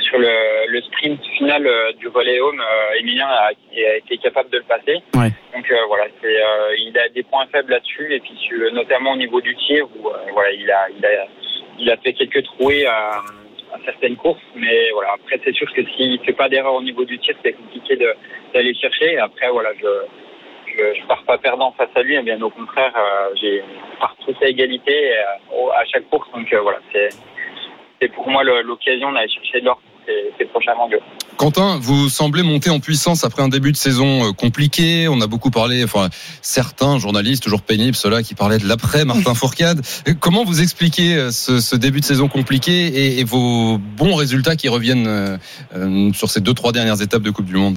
[0.00, 4.50] sur le, le sprint final euh, du relais home, euh, Emilien a, a été capable
[4.50, 5.02] de le passer.
[5.14, 5.30] Ouais.
[5.54, 8.12] Donc euh, voilà, c'est, euh, il a des points faibles là-dessus.
[8.14, 11.26] Et puis sur- notamment au niveau du tir, où euh, voilà, il a, il a,
[11.78, 13.20] il a fait quelques trouées à,
[13.72, 14.42] à certaines courses.
[14.54, 17.52] Mais voilà, après, c'est sûr que s'il fait pas d'erreur au niveau du tir, c'est
[17.54, 18.14] compliqué de,
[18.52, 19.14] d'aller chercher.
[19.14, 19.88] Et après, voilà, je,
[20.76, 23.58] je, je pars pas perdant face à lui, eh bien au contraire, euh, j'ai
[23.94, 26.28] je pars tous à égalité euh, à chaque course.
[26.32, 27.08] Donc euh, voilà, c'est
[28.00, 29.80] c'est pour moi l'occasion d'aller chercher de l'or
[30.38, 31.00] ces, prochains mondiaux.
[31.36, 35.06] Quentin, vous semblez monter en puissance après un début de saison euh, compliqué.
[35.06, 36.08] On a beaucoup parlé, enfin,
[36.40, 39.80] certains journalistes, toujours pénibles, ceux-là qui parlaient de l'après Martin Fourcade.
[40.08, 44.14] Euh, Comment vous expliquez euh, ce, ce début de saison compliqué et, et vos bons
[44.14, 47.76] résultats qui reviennent euh, sur ces deux, trois dernières étapes de Coupe du Monde?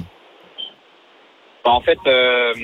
[1.64, 2.54] Bah, en fait, euh,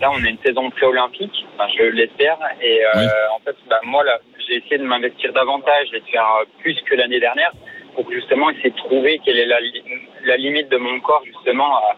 [0.00, 2.38] là, on a une saison pré-olympique, enfin, je l'espère.
[2.62, 3.04] Et euh, Oui.
[3.36, 4.18] en fait, bah, moi, là,
[4.50, 7.52] j'ai essayé de m'investir davantage et de faire euh, plus que l'année dernière
[7.94, 9.84] pour justement essayer de trouver quelle est la, li-
[10.24, 11.96] la limite de mon corps, justement, à,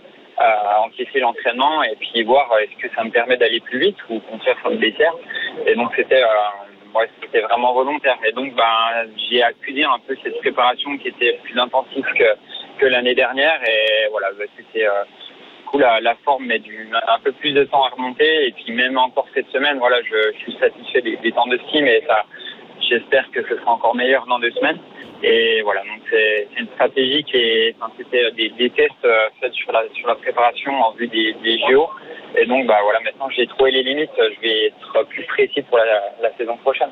[0.80, 4.18] encaisser l'entraînement et puis voir euh, est-ce que ça me permet d'aller plus vite ou
[4.20, 5.14] contraire ça me dessert.
[5.66, 8.18] Et donc, c'était euh, vraiment volontaire.
[8.26, 12.24] Et donc, ben, j'ai accusé un peu cette préparation qui était plus intensive que,
[12.78, 13.60] que l'année dernière.
[13.68, 15.04] Et voilà, ben, c'était euh,
[15.74, 18.46] La, forme met du, un peu plus de temps à remonter.
[18.46, 22.02] Et puis même encore cette semaine, voilà, je, suis satisfait des, temps de ski, mais
[22.06, 22.24] ça,
[22.80, 24.78] j'espère que ce sera encore meilleur dans deux semaines.
[25.22, 29.84] Et voilà, donc c'est une stratégie qui est, c'était des, tests euh, faits sur la
[29.94, 31.88] sur la préparation en vue des, des JO.
[32.36, 35.78] Et donc bah voilà, maintenant j'ai trouvé les limites, je vais être plus précis pour
[35.78, 36.90] la saison prochaine.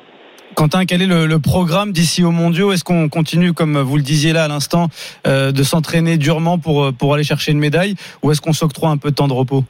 [0.56, 2.72] Quentin, quel est le, programme d'ici aux mondiaux?
[2.72, 4.88] Est-ce qu'on continue, comme vous le disiez là à l'instant,
[5.26, 7.94] euh, de s'entraîner durement pour, euh, pour aller chercher une médaille?
[8.22, 9.62] Ou est-ce qu'on s'octroie un peu de temps de repos?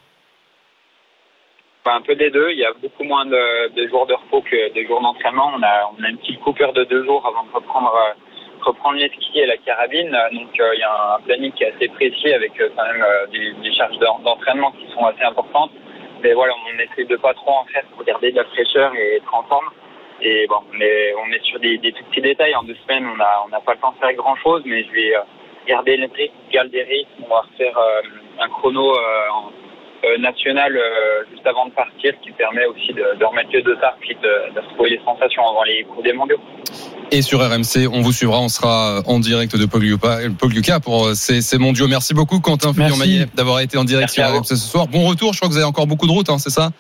[1.87, 2.51] Un peu des deux.
[2.53, 5.53] Il y a beaucoup moins de, jours de repos que de jours d'entraînement.
[5.57, 8.15] On a, une petite coupure de deux jours avant de reprendre, euh,
[8.63, 10.11] reprendre les skis et la carabine.
[10.33, 13.53] Donc euh, il y a un planning qui est assez précis avec quand même des,
[13.63, 15.73] des charges d'en- d'entraînement qui sont assez importantes.
[16.23, 19.17] Mais voilà, on essaie de pas trop en faire pour garder de la fraîcheur et
[19.17, 19.67] être en forme.
[20.23, 22.55] Et bon, on est, on est sur des, des tout petits détails.
[22.55, 24.85] En deux semaines, on a, on n'a pas le temps de faire grand chose, mais
[24.85, 25.21] je vais euh,
[25.67, 27.25] garder le rythme, garder rythmes.
[27.25, 29.51] On va refaire euh, un chrono euh, en-
[30.03, 33.97] euh, national euh, juste avant de partir qui permet aussi de, de remettre le dossard
[34.01, 36.39] puis de, de retrouver les sensations avant les cours des mondiaux.
[37.11, 41.13] Et sur RMC, on vous suivra, on sera en direct de Pogliuca Pogliuca pour euh,
[41.15, 41.87] ces, ces mondiaux.
[41.87, 42.73] Merci beaucoup Quentin.
[42.73, 44.39] Fillon-Maillet d'avoir été en direct Merci sur.
[44.39, 44.87] RMC ce soir.
[44.87, 46.71] Bon retour, je crois que vous avez encore beaucoup de route, hein, c'est ça?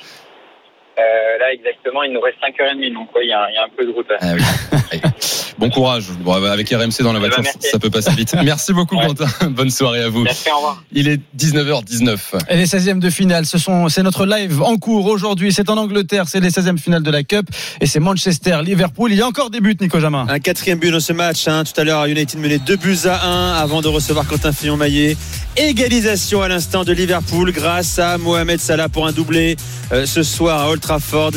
[1.52, 3.68] Exactement, il nous reste 5h30, donc ouais, il y, a un- il y a un
[3.68, 4.06] peu de route.
[4.20, 4.42] Ah oui.
[5.60, 6.04] Bon courage.
[6.24, 8.34] Bon, avec RMC dans la Eh ben, voiture, ça peut passer vite.
[8.44, 9.06] Merci beaucoup Ouais.
[9.08, 9.26] Quentin.
[9.50, 10.22] Bonne soirée à vous.
[10.22, 10.82] Merci, au revoir.
[10.92, 12.16] Il est 19h19.
[12.48, 15.52] Et les 16e de finale, ce sont, c'est notre live en cours aujourd'hui.
[15.52, 17.46] C'est en Angleterre, c'est les 16e finales de la Cup.
[17.80, 19.12] Et c'est Manchester, Liverpool.
[19.12, 20.26] Il y a encore des buts, Nico Jamin.
[20.28, 21.46] Un quatrième but dans ce match.
[21.46, 21.62] hein.
[21.64, 25.16] Tout à l'heure, United menait 2 buts à 1 avant de recevoir Quentin Fillon-Maillet.
[25.56, 29.56] Égalisation à l'instant de Liverpool grâce à Mohamed Salah pour un doublé
[29.92, 31.32] euh, ce soir à Old Trafford.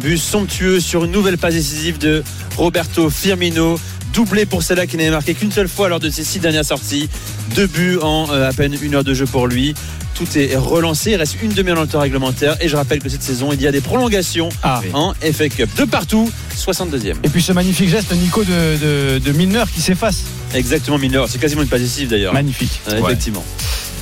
[0.00, 2.22] But somptueux sur une nouvelle passe décisive de
[2.56, 3.67] Roberto Firmino.
[4.14, 7.08] Doublé pour Salah qui n'avait marqué qu'une seule fois lors de ses six dernières sorties.
[7.54, 9.74] Deux buts en euh, à peine une heure de jeu pour lui.
[10.14, 11.12] Tout est relancé.
[11.12, 12.56] Il reste une demi-heure dans le temps réglementaire.
[12.60, 14.80] Et je rappelle que cette saison, il y a des prolongations Ah.
[14.92, 15.68] en FA Cup.
[15.76, 17.14] De partout, 62e.
[17.22, 20.22] Et puis ce magnifique geste, Nico, de, de, de Milner qui s'efface.
[20.54, 21.24] Exactement, Milner.
[21.28, 22.32] C'est quasiment une passe décisive d'ailleurs.
[22.32, 22.80] Magnifique.
[22.88, 23.44] Euh, Effectivement.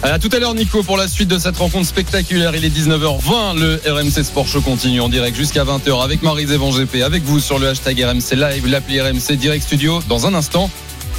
[0.02, 2.54] À tout à l'heure Nico pour la suite de cette rencontre spectaculaire.
[2.54, 3.58] Il est 19h20.
[3.58, 7.40] Le RMC Sport Show continue en direct jusqu'à 20h avec Marie Zévan GP, avec vous
[7.40, 10.00] sur le hashtag RMC Live, l'appli RMC Direct Studio.
[10.08, 10.70] Dans un instant,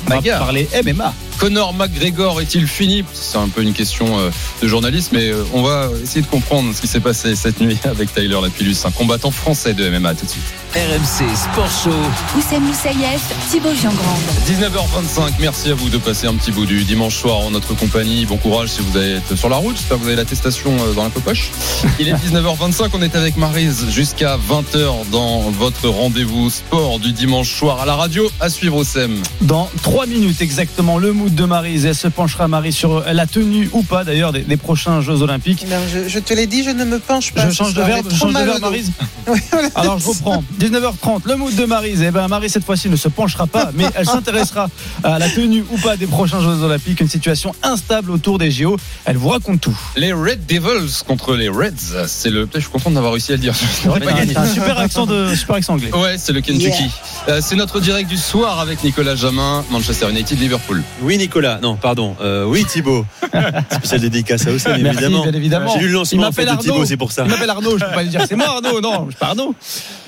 [0.10, 1.13] On va parler MMA.
[1.38, 3.04] Conor McGregor est-il fini?
[3.13, 4.30] C'est un peu une question euh,
[4.62, 7.78] de journaliste, mais euh, on va essayer de comprendre ce qui s'est passé cette nuit
[7.84, 10.44] avec Tyler Lapillus, un combattant français de MMA tout de suite.
[10.78, 12.38] RMC Sport Show.
[12.38, 14.22] Oussem Moussaïef, Thibaut Giangrande.
[14.46, 18.28] 19h25, merci à vous de passer un petit bout du dimanche soir en notre compagnie.
[18.28, 21.06] Bon courage si vous êtes sur la route, j'espère que vous avez l'attestation euh, dans
[21.06, 21.50] la poche.
[22.00, 27.50] Il est 19h25, on est avec Marise jusqu'à 20h dans votre rendez-vous sport du dimanche
[27.50, 28.30] soir à la radio.
[28.40, 29.24] À suivre au SEM.
[29.42, 31.88] Dans trois minutes exactement, le mood de Marise.
[31.88, 35.66] Elle se penchera, Marie, sur la tenue ou pas d'ailleurs des, des prochains Jeux Olympiques.
[35.68, 37.50] Non, je, je te l'ai dit, je ne me penche pas.
[37.50, 38.62] Je change de verbe, je change de verbe.
[38.62, 38.92] Marise.
[39.30, 39.68] Oui, voilà.
[39.76, 40.42] Alors je reprends.
[40.70, 42.02] 19h30, le mood de Marise.
[42.06, 44.70] Eh ben Marie cette fois-ci ne se penchera pas, mais elle s'intéressera
[45.04, 47.00] à la tenue ou pas des prochains Jeux Olympiques.
[47.00, 48.78] Une situation instable autour des JO.
[49.06, 49.78] Elle vous raconte tout.
[49.96, 52.48] Les Red Devils contre les Reds, c'est le.
[52.54, 53.54] Je suis content d'avoir réussi à le dire.
[53.56, 54.36] C'est vrai Pas gagné.
[54.38, 55.92] un super accent de super accent anglais.
[55.94, 56.90] Ouais, c'est le Kentucky.
[57.30, 60.84] Euh, c'est notre direct du soir avec Nicolas Jamin, Manchester United, Liverpool.
[61.02, 61.60] Oui, Nicolas.
[61.62, 62.16] Non, pardon.
[62.22, 63.06] Euh, oui, Thibaut.
[63.72, 65.24] Spécial dédicace à Merci, évidemment.
[65.24, 65.72] bien évidemment.
[65.74, 66.56] J'ai lu le Il lancement en fait, de.
[66.58, 67.24] Thibaut, c'est pour ça.
[67.26, 69.54] Il m'appelle Arnaud, je peux pas lui dire c'est moi Arnaud, non, je pas Arnaud.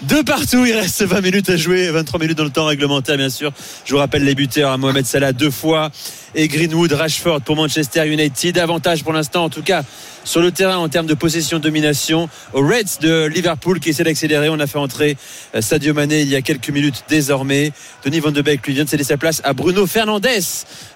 [0.04, 0.22] De
[0.54, 3.52] il reste 20 minutes à jouer, 23 minutes dans le temps réglementaire, bien sûr.
[3.86, 5.92] Je vous rappelle les buteurs, hein, Mohamed Salah deux fois
[6.36, 8.58] et Greenwood, Rashford pour Manchester United.
[8.58, 9.84] Avantage pour l'instant, en tout cas,
[10.24, 12.30] sur le terrain en termes de possession, domination.
[12.54, 14.50] Aux Reds de Liverpool qui essaie d'accélérer.
[14.50, 15.18] On a fait entrer
[15.56, 17.72] euh, Sadio Mané il y a quelques minutes désormais.
[18.04, 20.28] Denis Van de Beek lui vient de céder sa place à Bruno Fernandes.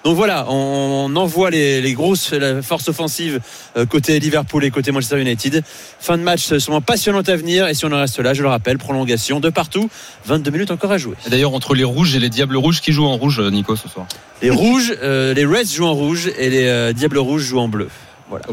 [0.03, 3.39] Donc voilà, on, envoie les, les grosses la force offensive
[3.77, 5.63] euh, côté Liverpool et côté Manchester United.
[5.99, 7.67] Fin de match euh, sûrement passionnante à venir.
[7.67, 9.89] Et si on en reste là, je le rappelle, prolongation de partout.
[10.25, 11.15] 22 minutes encore à jouer.
[11.27, 14.05] D'ailleurs, entre les rouges et les diables rouges, qui joue en rouge, Nico, ce soir?
[14.43, 17.69] Les rouges, euh, les Reds jouent en rouge et les euh, Diables rouges jouent en
[17.69, 17.88] bleu.
[18.29, 18.45] Voilà.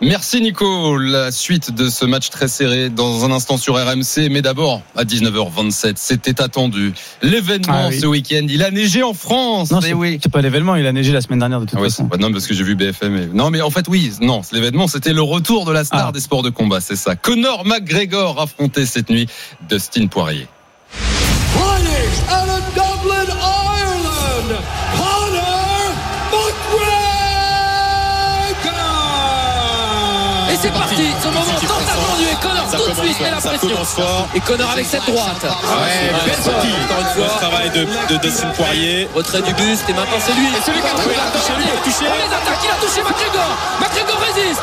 [0.00, 0.96] Merci Nico.
[0.96, 4.30] La suite de ce match très serré dans un instant sur RMC.
[4.30, 6.94] Mais d'abord, à 19h27, c'était attendu.
[7.20, 8.00] L'événement Ah oui.
[8.00, 9.70] ce week-end, il a neigé en France.
[9.72, 10.18] Non, Eh c'est oui.
[10.22, 12.08] c'est pas l'événement, il a neigé la semaine dernière de toute Ah façon.
[12.18, 13.16] non parce que j'ai vu BFM.
[13.16, 16.12] et- Non mais en fait oui, non, l'événement, c'était le retour de la star Ah.
[16.12, 17.14] des sports de combat, c'est ça.
[17.14, 19.26] Conor McGregor affrontait cette nuit
[19.68, 20.46] Dustin Poirier.
[32.76, 33.68] Tout de suite met la pression.
[34.34, 35.42] Et Connor avec cette droite.
[35.42, 36.68] Ouais, belle sortie.
[36.84, 37.24] Encore une fois.
[37.24, 39.08] Le travail de, de Dustin Poirier.
[39.14, 40.48] Retrait du buste et maintenant c'est lui.
[40.48, 42.04] Et celui qui a touché, il a touché.
[42.04, 43.50] les attaques, il a touché McGregor?
[43.80, 44.62] McGregor résiste.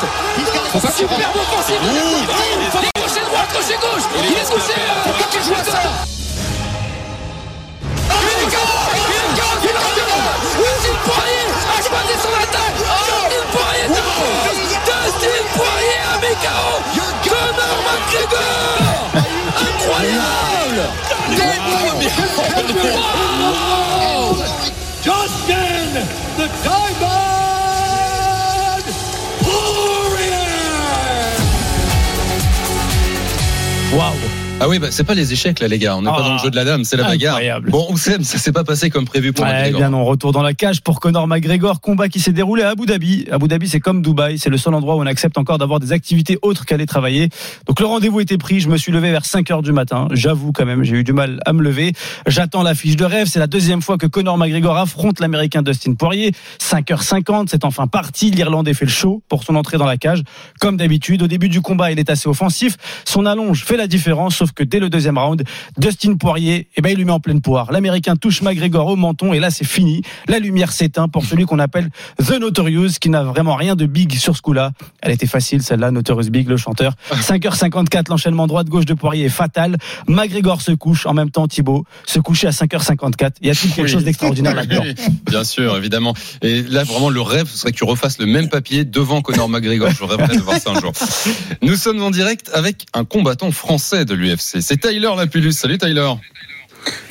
[0.72, 1.80] Superbe offensive.
[2.82, 4.06] Les crochets droit, crochet gauche.
[4.18, 4.76] Il est touché.
[5.04, 5.80] Pourquoi tu joues ça
[10.52, 12.76] Dustin Poirier a choisi son attaque.
[12.76, 13.86] Dustin Poirier
[14.84, 16.91] Dustin Poirier à Mécao.
[17.92, 19.12] Conor McGregor.
[19.60, 20.92] Incroyable.
[23.42, 24.32] Wow.
[25.02, 25.92] Justin,
[26.36, 27.02] the Diamond
[29.44, 30.48] Warrior!
[33.92, 35.96] Waouh Ah oui, bah, c'est pas les échecs là, les gars.
[35.96, 37.34] On n'est pas Ah, dans le jeu de la dame, c'est la bagarre.
[37.34, 37.70] incroyable.
[37.70, 39.80] Bon, Oussem, ça s'est pas passé comme prévu pour Ouais, McGregor.
[39.80, 42.86] bien non, retour dans la cage pour Conor McGregor, combat qui s'est déroulé à Abu
[42.86, 43.26] Dhabi.
[43.32, 45.90] Abu Dhabi, c'est comme Dubaï, c'est le seul endroit où on accepte encore d'avoir des
[45.90, 47.28] activités autres qu'aller travailler.
[47.66, 50.06] Donc le rendez-vous était pris, je me suis levé vers 5 heures du matin.
[50.12, 51.92] J'avoue quand même, j'ai eu du mal à me lever.
[52.28, 55.94] J'attends la fiche de rêve, c'est la deuxième fois que Conor McGregor affronte l'américain Dustin
[55.94, 56.30] Poirier.
[56.60, 60.22] 5h50, c'est enfin parti, l'Irlandais fait le show pour son entrée dans la cage.
[60.60, 64.36] Comme d'habitude, au début du combat, il est assez offensif, son allonge fait la différence,
[64.42, 65.44] sauf que dès le deuxième round,
[65.78, 67.70] Dustin Poirier, eh ben, il lui met en pleine poire.
[67.70, 70.02] L'américain touche McGregor au menton et là c'est fini.
[70.26, 74.16] La lumière s'éteint pour celui qu'on appelle The Notorious qui n'a vraiment rien de big
[74.16, 74.72] sur ce coup-là.
[75.00, 76.94] Elle était facile celle-là, Notorious Big, le chanteur.
[77.12, 79.76] 5h54, l'enchaînement droite-gauche de Poirier est fatal.
[80.08, 83.34] McGregor se couche en même temps Thibaut, se coucher à 5h54.
[83.42, 83.92] Y a-t-il quelque Oui.
[83.92, 84.82] chose d'extraordinaire là-dedans?
[85.30, 86.14] Bien sûr, évidemment.
[86.42, 89.48] Et là, vraiment, le rêve, ce serait que tu refasses le même papier devant Conor
[89.48, 89.90] McGregor.
[89.90, 90.92] Je rêverais de voir ça un jour.
[91.62, 94.31] Nous sommes en direct avec un combattant français de l'UFC.
[94.38, 95.52] C'est Tyler Lapulus.
[95.52, 96.10] Salut Tyler.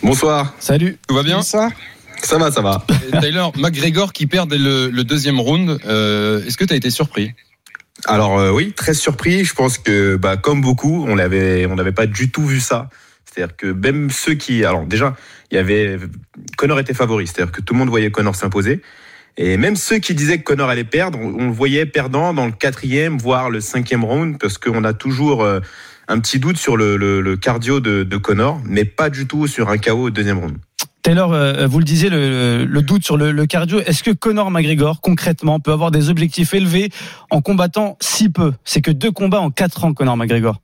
[0.03, 0.53] Bonsoir.
[0.60, 0.97] Salut.
[1.07, 1.69] Tout va bien Ça
[2.21, 2.86] Ça va, ça va.
[3.07, 5.79] Et Tyler, McGregor qui perd dès le, le deuxième round.
[5.86, 7.34] Euh, Est-ce que tu as été surpris?
[8.05, 9.43] Alors euh, oui, très surpris.
[9.43, 12.89] Je pense que bah, comme beaucoup, on l'avait, on n'avait pas du tout vu ça.
[13.25, 15.15] C'est-à-dire que même ceux qui, alors déjà,
[15.51, 15.97] il y avait
[16.57, 18.81] Connor était favori, c'est-à-dire que tout le monde voyait Connor s'imposer.
[19.38, 22.45] Et même ceux qui disaient que Connor allait perdre, on on le voyait perdant dans
[22.45, 25.62] le quatrième, voire le cinquième round, parce qu'on a toujours euh,
[26.12, 29.47] un petit doute sur le, le- le cardio de, de Connor, mais pas du tout
[29.47, 30.58] sur un KO au deuxième round.
[31.04, 33.80] Taylor, euh, vous le disiez, le, le doute sur le, cardio.
[33.80, 36.89] Est-ce que Conor McGregor, concrètement, peut avoir des objectifs élevés
[37.32, 38.54] en combattant si peu?
[38.65, 40.62] C'est que deux combats en quatre ans, Conor McGregor.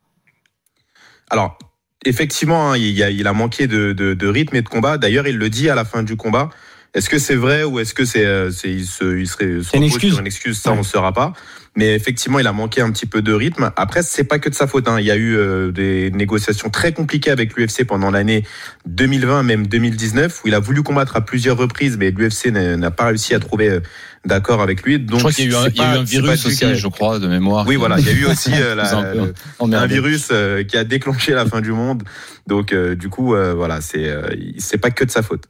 [1.30, 1.58] Alors,
[2.06, 4.98] effectivement, hein, il, a, il a manqué de, de- de rythme et de combat.
[5.00, 6.50] D'ailleurs, il le dit à la fin du combat.
[6.98, 9.78] Est-ce que c'est vrai ou est-ce que c'est, euh, c'est il se, il serait se
[9.78, 10.12] une excuse.
[10.14, 11.34] sur une excuse Ça, on ne saura pas.
[11.76, 13.72] Mais effectivement, il a manqué un petit peu de rythme.
[13.76, 14.88] Après, c'est pas que de sa faute.
[14.88, 14.98] hein.
[15.00, 18.44] Il y a eu euh, des négociations très compliquées avec l'UFC pendant l'année
[18.88, 23.06] 2020, même 2019, où il a voulu combattre à plusieurs reprises, mais l'UFC n'a pas
[23.06, 23.80] réussi à trouver euh,
[24.26, 24.98] d'accord avec lui.
[24.98, 26.46] Donc, Je crois qu'il y a eu un, c'est il y a eu un virus
[26.48, 27.68] aussi, je crois, de mémoire.
[27.68, 29.94] oui, voilà, il y a eu aussi euh, un la- peu le- un emmerdé.
[29.94, 32.02] virus euh, qui a déclenché la fin du monde.
[32.48, 34.24] Donc, euh, du coup, euh, voilà, c'est euh,
[34.58, 35.44] c'est pas que de sa faute.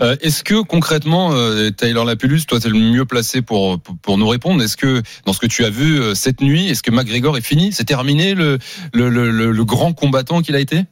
[0.00, 4.18] Euh, Est-ce que concrètement, euh, Taylor Lapulus, toi, tu es le mieux placé pour, pour,
[4.18, 4.62] nous répondre?
[4.62, 7.42] Est-ce que dans ce que tu as vu euh, cette nuit, est-ce que McGregor est
[7.42, 7.72] fini?
[7.72, 8.58] C'est terminé le,
[8.92, 10.84] le, le, le- grand combattant qu'il a été?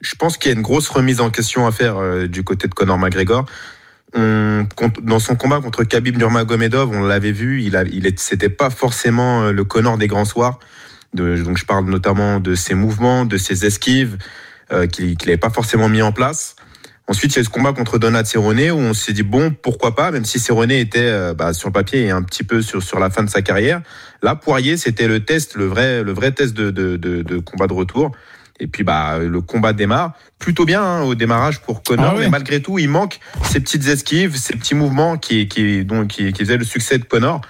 [0.00, 2.68] Je pense qu'il y a une grosse remise en question à faire euh, du côté
[2.68, 3.46] de Conor McGregor.
[4.14, 4.66] On-
[5.02, 9.42] dans son combat contre Khabib Nurmagomedov, on l'avait vu, il a, il c'était pas forcément
[9.42, 10.58] euh, le Conor des grands soirs.
[11.14, 14.18] De, donc je parle notamment de ses mouvements, de ses esquives
[14.72, 16.55] euh, qu'il n'avait pas forcément mis en place.
[17.08, 19.52] Ensuite, il y a eu ce combat contre Donat Cerrone où on s'est dit bon,
[19.62, 22.62] pourquoi pas, même si Cerrone était euh, bah, sur le papier et un petit peu
[22.62, 23.80] sur sur la fin de sa carrière.
[24.22, 27.68] Là, Poirier, c'était le test, le vrai le vrai test de de, de, de combat
[27.68, 28.10] de retour.
[28.58, 32.20] Et puis bah le combat démarre plutôt bien hein, au démarrage pour Connor, Ah oui.
[32.24, 36.32] mais malgré tout, il manque ces petites esquives, ces petits mouvements qui qui donc qui,
[36.32, 37.40] qui faisaient le succès de Connor.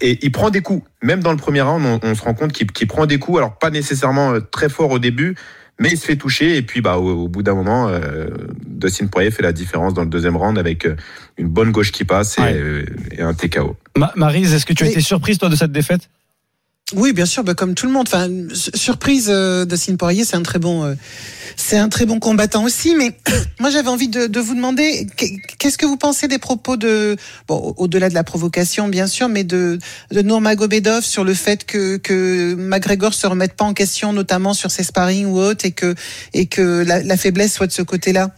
[0.00, 0.84] Et il prend des coups.
[1.02, 3.38] Même dans le premier round, on, on se rend compte qu'il qu'il prend des coups.
[3.38, 5.34] Alors pas nécessairement euh, très fort au début,
[5.80, 6.56] mais il se fait toucher.
[6.56, 8.28] Et puis bah au, au bout d'un moment, euh,
[8.66, 10.96] Dustin Poirier fait la différence dans le deuxième round avec euh,
[11.38, 12.54] une bonne gauche qui passe et, Ouais.
[12.54, 13.76] euh, et un TKO.
[13.96, 16.08] Ma- Maryse, est-ce que tu as Mais- été surprise, toi, de cette défaite?
[16.92, 18.06] Oui, bien sûr, bah, comme tout le monde.
[18.06, 20.94] Enfin, su- surprise euh, de Cine Poirier, c'est un très bon, euh,
[21.56, 22.94] c'est un très bon combattant aussi.
[22.94, 23.16] Mais
[23.58, 27.16] moi, j'avais envie de, vous demander, qu'est- qu'est-ce que vous pensez des propos de,
[27.48, 29.78] au-delà de la provocation, bien sûr, mais de
[30.10, 34.70] de Nurmagomedov sur le fait que que McGregor se remette pas en question, notamment sur
[34.70, 35.94] ses sparring ou autres, et que
[36.34, 38.30] et que la faiblesse soit de ce côté-là?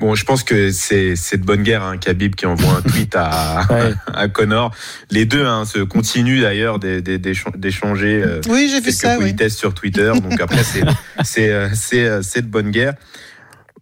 [0.00, 3.14] Bon, je pense que c'est c'est de bonne guerre, hein, Khabib qui envoie un tweet
[3.16, 3.94] à, Ouais.
[4.14, 4.74] à Connor.
[5.10, 8.96] Les deux hein, se continuent d'ailleurs d'é- d'é- d'échan- d'échanger euh, Oui, j'ai vu quelques
[8.96, 9.12] ça.
[9.14, 9.20] Oui.
[9.20, 10.12] politesses sur Twitter.
[10.20, 10.82] Donc après, c'est
[11.24, 12.94] c'est euh, c'est euh, c'est de bonne guerre.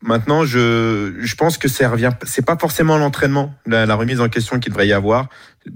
[0.04, 2.10] Maintenant, je, je pense que ça revient.
[2.24, 5.28] C'est pas forcément l'entraînement, la, la remise en question qu'il devrait y avoir,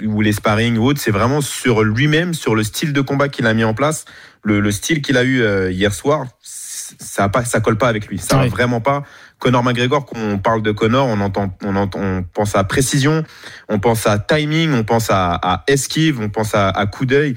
[0.04, 1.00] ou les sparring ou autre.
[1.00, 4.04] C'est vraiment sur lui-même, sur le style de combat qu'il a mis en place,
[4.42, 6.26] le, le style qu'il a eu euh, hier soir.
[6.42, 8.18] Ça a pas, ça colle pas avec lui.
[8.18, 8.48] Ça va Ouais.
[8.48, 9.04] vraiment pas.
[9.38, 13.22] Conor McGregor, quand on parle de Conor, on entend, on entend, on pense à précision,
[13.68, 17.36] on pense à timing, on pense à, esquive, on pense à, à coup d'œil.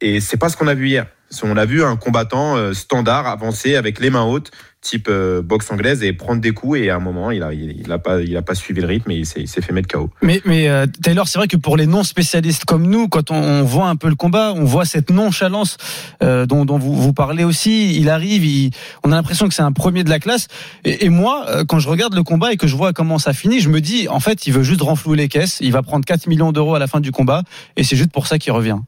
[0.00, 1.06] Et c'est pas ce qu'on a vu hier.
[1.42, 4.50] On a vu un combattant euh, standard avancer avec les mains hautes,
[4.86, 6.78] type euh, boxe anglaise, et prendre des coups.
[6.80, 8.86] Et à un moment, il a, il, il a pas, il a pas suivi le
[8.86, 10.10] rythme et il s'est, fait mettre KO.
[10.22, 13.34] Mais, mais euh, Taylor, c'est vrai que pour les non spécialistes comme nous, quand on,
[13.36, 15.76] on voit un peu le combat, on voit cette nonchalance
[16.22, 17.96] euh, dont, dont vous, vous parlez aussi.
[17.98, 18.70] Il arrive, il-
[19.02, 20.46] on a l'impression que c'est un premier de la classe.
[20.84, 23.32] Et, et moi, euh, quand je regarde le combat et que je vois comment ça
[23.32, 25.58] finit, je me dis, en fait, il veut juste renflouer les caisses.
[25.60, 27.42] Il va prendre 4 millions d'euros à la fin du combat,
[27.76, 28.78] et c'est juste pour ça qu'il revient.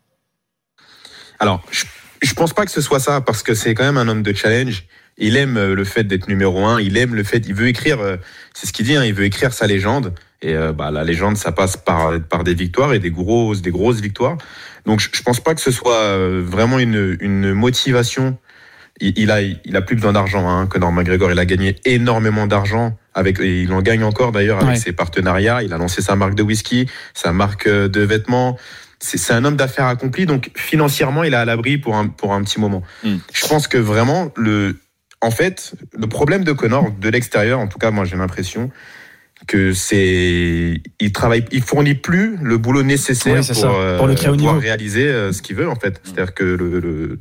[1.41, 1.85] Alors, je,
[2.23, 4.33] je pense pas que ce soit ça parce que c'est quand même un homme de
[4.33, 4.85] challenge.
[5.19, 6.81] Il aime euh, le fait d'être numéro un.
[6.81, 7.45] Il aime le fait.
[7.47, 8.01] Il veut écrire.
[8.01, 8.17] euh,
[8.55, 8.97] C'est ce qu'il dit.
[8.97, 10.15] hein, il veut écrire sa légende.
[10.43, 13.73] Et euh, bah, la légende, ça passe par par des victoires et des grosses des
[13.73, 14.37] grosses victoires.
[14.87, 18.39] Donc, je, je pense pas que ce soit euh, vraiment une une motivation.
[19.01, 20.49] Il, il a il a plus besoin d'argent.
[20.49, 23.41] Hein, Conor McGregor, il a gagné énormément d'argent avec.
[23.41, 24.77] Et il en gagne encore d'ailleurs avec Ouais.
[24.77, 25.63] ses partenariats.
[25.65, 28.57] Il a lancé sa marque de whisky, sa marque de vêtements
[29.01, 32.35] c'est c'est un homme d'affaires accompli, donc financièrement, il est à l'abri pour un, pour
[32.35, 32.83] un petit moment.
[33.05, 33.17] Mm.
[33.33, 34.75] Je pense que vraiment, le,
[35.21, 38.71] en fait, le problème de Connor, de l'extérieur, en tout cas, moi j'ai l'impression
[39.47, 44.15] que c'est, il travaille, il fournit plus le boulot nécessaire Oui, pour, euh, pour le
[44.15, 44.63] très haut pouvoir niveau.
[44.67, 46.01] réaliser euh, ce qu'il veut, en fait.
[46.03, 47.19] C'est-à-dire que le, le,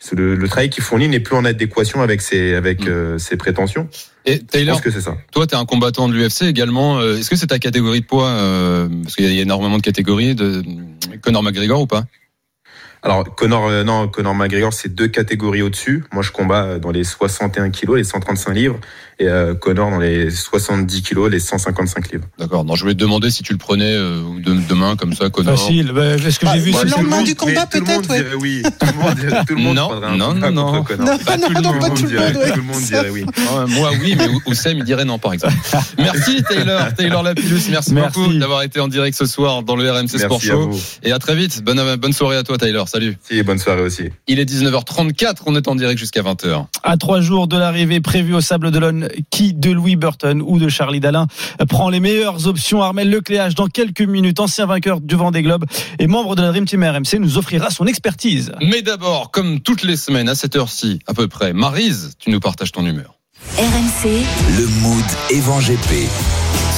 [0.00, 2.88] c'est le, le travail qu'il fournit n'est plus en adéquation avec ses, avec Mm.
[2.88, 3.88] euh, ses prétentions.
[4.24, 5.16] Et Je Taylor, pense que c'est ça.
[5.32, 6.98] toi, tu es un combattant de l'UFC également.
[6.98, 9.40] Euh, Est-ce que c'est ta catégorie de poids euh, Parce qu'il y a- il y
[9.40, 10.34] a énormément de catégories.
[10.34, 10.62] De
[11.22, 12.04] Conor McGregor ou pas?
[13.04, 16.04] Alors, Conor, euh, non, Conor McGregor, c'est deux catégories au-dessus.
[16.12, 18.78] Moi, je combats euh, dans les 61 kilos, les 135 livres,
[19.18, 22.24] et euh, Conor dans les 70 kilos, les 155 livres.
[22.38, 22.64] D'accord.
[22.64, 25.58] Non, je voulais te demander si tu le prenais euh, de- demain comme ça, Conor.
[25.58, 25.90] Facile.
[25.92, 28.22] Bah, ce que j'ai vu, le lendemain du combat, Mais tout le monde peut-être, ouais.
[28.22, 28.62] dirait oui.
[28.62, 30.82] Tout le monde, dirait- tout le monde Non, un non, non, non.
[30.84, 31.06] Conor.
[31.06, 32.42] Non, Pas non, tout le non, monde pas tout le dirait, monde.
[32.52, 33.26] tout le monde dirait oui.
[33.50, 35.54] Ah, moi oui, mais Oussem il dirait non par exemple.
[35.98, 38.18] Merci Taylor, Taylor Lapillus, merci, Merci.
[38.20, 40.70] beaucoup d'avoir été en direct ce soir dans le RMC Sport Show.
[41.02, 41.62] Et à très vite.
[41.64, 42.88] Bonne, bonne soirée à toi Taylor.
[42.92, 43.16] Salut.
[43.30, 44.10] Et bonne soirée aussi.
[44.26, 46.66] Il est 19h34, on est en direct jusqu'à 20h.
[46.82, 50.68] À trois jours de l'arrivée prévue au Sable d'Olonne, qui de Louis Burton ou de
[50.68, 51.26] Charlie Dalin
[51.70, 52.82] prend les meilleures options?
[52.82, 55.64] Armel Lecléage dans quelques minutes, ancien vainqueur du Vendée Globe
[55.98, 58.52] et membre de la Dream Team RMC, nous offrira son expertise.
[58.60, 62.40] Mais d'abord, comme toutes les semaines à cette heure-ci, à peu près, Marise, tu nous
[62.40, 63.14] partages ton humeur.
[63.56, 64.22] RMC,
[64.58, 66.10] Le mood Evan GP.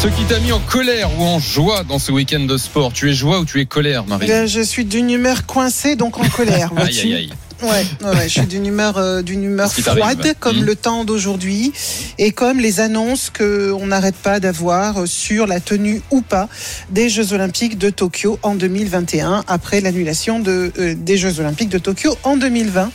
[0.02, 3.10] Ce qui t'a mis en colère ou en joie dans ce week-end de sport, tu
[3.10, 6.28] es joie ou tu es colère, Marise Euh, Je suis d'une humeur coincée, donc en
[6.28, 6.70] colère.
[6.76, 7.30] Aïe aïe aïe.
[7.62, 10.64] Ouais, ouais, je suis d'une humeur, euh, d'une humeur froide, comme Mhm.
[10.64, 11.72] le temps d'aujourd'hui,
[12.18, 16.48] et comme les annonces que on n'arrête pas d'avoir sur la tenue ou pas
[16.90, 21.78] des Jeux Olympiques de Tokyo en 2021, après l'annulation de, euh, des Jeux Olympiques de
[21.78, 22.90] Tokyo en 2020.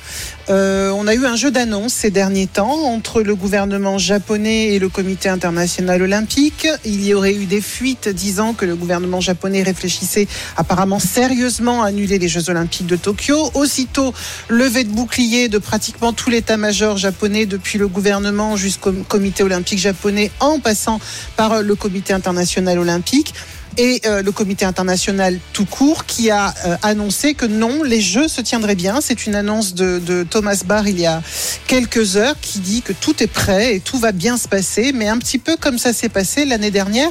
[0.50, 4.80] Euh, on a eu un jeu d'annonces ces derniers temps entre le gouvernement japonais et
[4.80, 6.68] le comité international olympique.
[6.86, 11.88] Il y aurait eu des fuites disant que le gouvernement japonais réfléchissait apparemment sérieusement à
[11.90, 13.52] annuler les Jeux olympiques de Tokyo.
[13.54, 14.12] Aussitôt,
[14.60, 20.32] levée de bouclier de pratiquement tout l'état-major japonais, depuis le gouvernement jusqu'au comité olympique japonais,
[20.42, 21.00] en passant
[21.38, 23.34] par le comité international olympique
[23.78, 28.28] et euh, le comité international tout court qui a euh, annoncé que non, les Jeux
[28.28, 29.00] se tiendraient bien.
[29.00, 31.22] C'est une annonce de, de Thomas Barr il y a
[31.66, 35.08] quelques heures qui dit que tout est prêt et tout va bien se passer, mais
[35.08, 37.10] un petit peu comme ça s'est passé l'année dernière.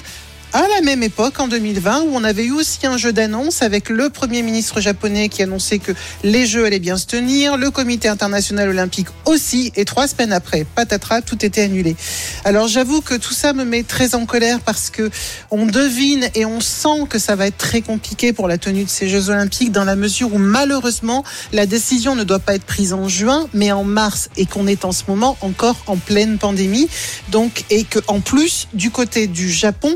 [0.55, 3.91] À la même époque, en 2020, où on avait eu aussi un jeu d'annonce avec
[3.91, 5.93] le Premier ministre japonais qui annonçait que
[6.25, 10.65] les Jeux allaient bien se tenir, le Comité international olympique aussi, et trois semaines après,
[10.75, 11.97] patatras, tout était annulé.
[12.45, 15.11] Alors j'avoue que tout ça me met très en colère parce que
[15.51, 18.89] on devine et on sent que ça va être très compliqué pour la tenue de
[18.89, 22.95] ces Jeux olympiques dans la mesure où malheureusement la décision ne doit pas être prise
[22.95, 26.89] en juin mais en mars et qu'on est en ce moment encore en pleine pandémie.
[27.29, 29.95] Donc et que en plus du côté du Japon,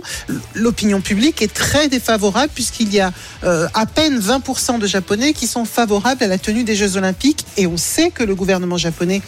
[0.54, 3.12] l'opinion publique est très défavorable puisqu'il y a
[3.44, 7.44] euh, à peine 20% de Japonais qui sont favorables à la tenue des Jeux olympiques.
[7.56, 9.22] Et on sait que le gouvernement japonais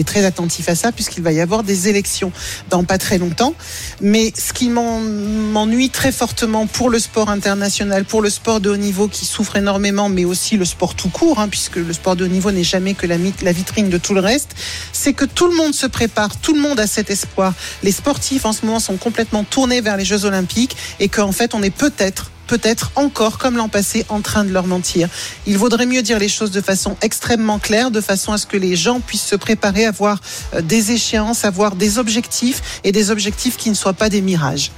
[0.00, 2.32] est très attentif à ça puisqu'il va y avoir des élections
[2.70, 3.54] dans pas très longtemps.
[4.00, 8.70] Mais ce qui m'en- m'ennuie très fortement pour le sport international, pour le sport de
[8.70, 12.16] haut niveau qui souffre énormément, mais aussi le sport tout court, hein, puisque le sport
[12.16, 14.50] de haut niveau n'est jamais que la, la vitrine de tout le reste,
[14.92, 17.52] c'est que tout le monde se prépare, tout le monde a cet espoir.
[17.82, 21.54] Les sportifs en ce moment sont complètement tournés vers les Jeux Olympiques et qu'en fait
[21.54, 25.08] on est peut-être peut-être encore, comme l'an passé, en train de leur mentir.
[25.46, 28.56] Il vaudrait mieux dire les choses de façon extrêmement claire, de façon à ce que
[28.56, 30.18] les gens puissent se préparer à voir
[30.54, 34.22] euh, des échéances, à voir des objectifs et des objectifs qui ne soient pas des
[34.22, 34.72] mirages.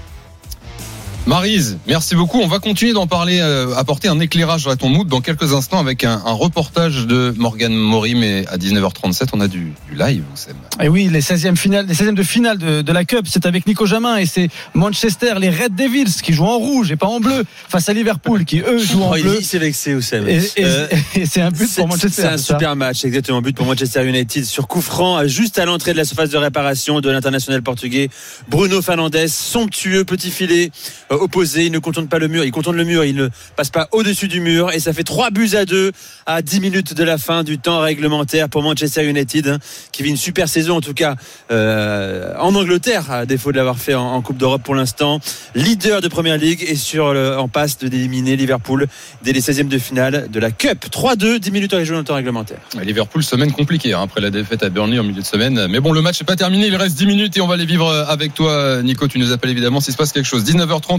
[1.27, 2.41] Marise, merci beaucoup.
[2.41, 5.79] On va continuer d'en parler, euh, apporter un éclairage à ton mood dans quelques instants
[5.79, 10.25] avec un, un reportage de Morgan Mori, mais à 19h37, on a du, du live,
[10.35, 10.57] Oussem.
[10.83, 13.67] Et oui, les 16e, finales, les 16e de finale de, de la Cup, c'est avec
[13.67, 17.21] Nico Jamin et c'est Manchester, les Red Devils qui jouent en rouge et pas en
[17.21, 19.37] bleu face à Liverpool qui eux jouent en Oh, bleu.
[19.41, 20.27] Il s'est vexé, Oussem.
[20.27, 22.11] Et, et- Euh, et c'est un but C'est pour Manchester.
[22.23, 23.41] c'est un c'est ça super match, exactement.
[23.43, 27.01] But pour Manchester United sur coup franc, juste à l'entrée de la surface de réparation
[27.01, 28.09] de l'international portugais
[28.49, 29.27] Bruno Fernandes.
[29.29, 30.71] Somptueux petit filet
[31.17, 31.67] opposé.
[31.67, 32.45] Il ne contourne pas le mur.
[32.45, 33.05] Il contourne le mur.
[33.05, 34.73] Il ne passe pas au-dessus du mur.
[34.73, 35.93] Et ça fait 3 buts à 2
[36.27, 39.59] à 10 minutes de la fin du temps réglementaire pour Manchester United, hein,
[39.93, 41.17] qui vit une super saison, en tout cas
[41.51, 45.19] euh, en Angleterre, à défaut de l'avoir fait en, Coupe d'Europe pour l'instant.
[45.55, 48.87] Leader de Première Ligue et sur en passe de d'éliminer Liverpool
[49.23, 50.87] dès les 16e de finale de la Cup.
[50.91, 52.59] 3-2, 10 minutes à jouer dans le temps réglementaire.
[52.83, 55.67] Liverpool, semaine compliquée hein, après la défaite à Burnley en milieu de semaine.
[55.69, 57.67] Mais bon, le match n'est pas terminé, il reste 10 minutes et on va les
[57.67, 59.09] vivre avec toi, Nico.
[59.09, 60.45] Tu nous appelles évidemment s'il se passe quelque chose.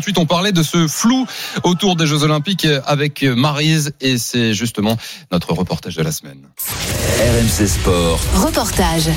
[0.02, 1.26] 19h38, on parlait de ce flou
[1.64, 4.98] autour des Jeux Olympiques avec Marise et c'est justement
[5.32, 6.40] notre reportage de la semaine.
[7.20, 8.20] RMC Sport.
[8.36, 9.10] Reportage.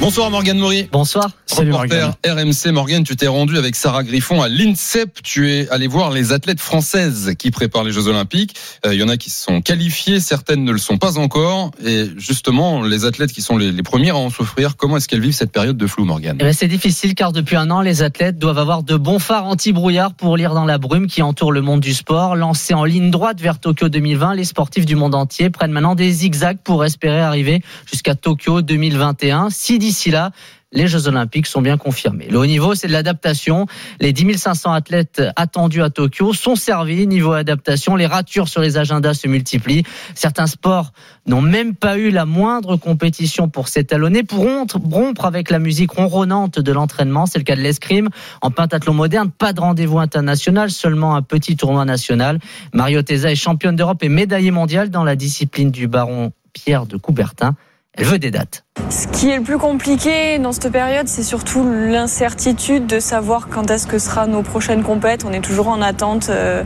[0.00, 0.88] Bonsoir Morgane Maury.
[0.90, 1.28] Bonsoir.
[1.44, 5.20] Salut, Reporter RMC Morgane, tu t'es rendu avec Sarah Griffon à l'INSEP.
[5.22, 8.54] Tu es allé voir les athlètes françaises qui préparent les Jeux Olympiques.
[8.86, 11.72] Euh, Il y en a qui se sont qualifiées, certaines ne le sont pas encore.
[11.84, 15.20] Et justement, les athlètes qui sont les, les premières à en souffrir, comment est-ce qu'elles
[15.20, 18.02] vivent cette période de flou, Morgane Eh ben, c'est difficile car depuis un an, les
[18.02, 21.60] athlètes doivent avoir de bons phares anti-brouillard pour lire dans la brume qui entoure le
[21.60, 22.36] monde du sport.
[22.36, 26.10] Lancés en ligne droite vers Tokyo 2020, les sportifs du monde entier prennent maintenant des
[26.10, 29.50] zigzags pour espérer arriver jusqu'à Tokyo 2021.
[29.50, 30.30] Si d'ici là,
[30.70, 32.28] les Jeux Olympiques sont bien confirmés.
[32.30, 33.66] Le haut niveau, c'est de l'adaptation.
[33.98, 37.96] Les 10 500 athlètes attendus à Tokyo sont servis niveau adaptation.
[37.96, 39.82] Les ratures sur les agendas se multiplient.
[40.14, 40.92] Certains sports
[41.26, 44.46] n'ont même pas eu la moindre compétition pour s'étalonner, pour
[44.92, 47.26] rompre avec la musique ronronnante de l'entraînement.
[47.26, 48.08] C'est le cas de l'escrime.
[48.40, 52.38] En pentathlon moderne, pas de rendez-vous international, seulement un petit tournoi national.
[52.72, 56.96] Mario Teza est championne d'Europe et médaillée mondiale dans la discipline du baron Pierre de
[56.96, 57.56] Coubertin.
[58.00, 58.64] Elle des dates.
[58.88, 63.70] Ce qui est le plus compliqué dans cette période, c'est surtout l'incertitude de savoir quand
[63.70, 65.24] est-ce que sera nos prochaines compètes.
[65.24, 66.62] On est toujours en attente, euh,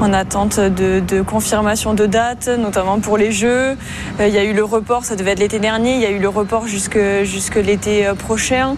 [0.00, 3.76] en attente de, confirmation de dates, notamment pour les Jeux.
[4.18, 5.94] Euh, Il y a eu le report, ça devait être l'été dernier.
[5.94, 8.76] Il y a eu le report jusque jusque l'été euh, prochain.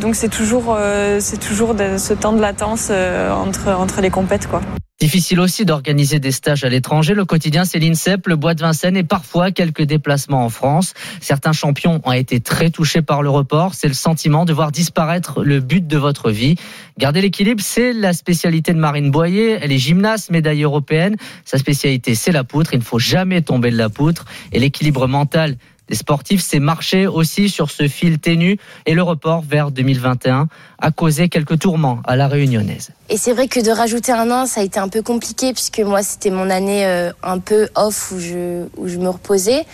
[0.00, 0.78] Donc c'est toujours
[1.18, 4.60] c'est toujours ce temps de latence entre entre les compètes quoi.
[4.98, 7.12] Difficile aussi d'organiser des stages à l'étranger.
[7.12, 10.94] Le quotidien, c'est l'INSEP, le Bois de Vincennes et parfois quelques déplacements en France.
[11.20, 13.74] Certains champions ont été très touchés par le report.
[13.74, 16.56] C'est le sentiment de voir disparaître le but de votre vie.
[16.96, 19.58] Garder l'équilibre, c'est la spécialité de Marine Boyer.
[19.60, 21.16] Elle est gymnaste, médaille européenne.
[21.44, 22.72] Sa spécialité, c'est la poutre.
[22.72, 24.24] Il ne faut jamais tomber de la poutre.
[24.52, 25.58] Et l'équilibre mental
[25.88, 28.58] des sportifs, c'est marcher aussi sur ce fil ténu.
[28.86, 32.90] Et le report vers 2021 a causé quelques tourments à la réunionnaise.
[33.08, 35.80] Et c'est vrai que de rajouter un an, ça a été un peu compliqué puisque
[35.80, 39.64] moi, c'était mon année euh, un peu off où je, où je me reposais.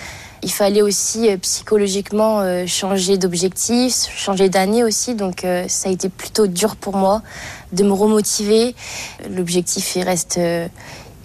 [0.45, 5.15] Il fallait aussi euh, psychologiquement euh, changer d'objectif, changer d'année aussi.
[5.15, 7.23] Donc ça a été plutôt dur pour moi
[7.73, 8.75] de me remotiver.
[9.31, 10.39] L'objectif, il reste,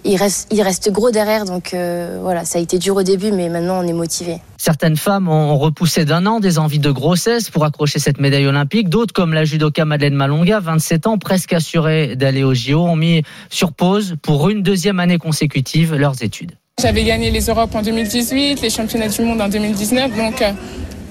[0.08, 1.44] il reste, il reste gros derrière.
[1.44, 4.38] Donc euh, voilà, ça a été dur au début, mais maintenant on est motivé.
[4.56, 8.88] Certaines femmes ont repoussé d'un an des envies de grossesse pour accrocher cette médaille olympique.
[8.88, 13.22] D'autres, comme la judoka Madeleine Malonga, 27 ans, presque assurée d'aller au JO, ont mis
[13.50, 16.52] sur pause pour une deuxième année consécutive leurs études.
[16.80, 20.52] J'avais gagné les Europes en 2018, les championnats du monde en 2019, donc euh,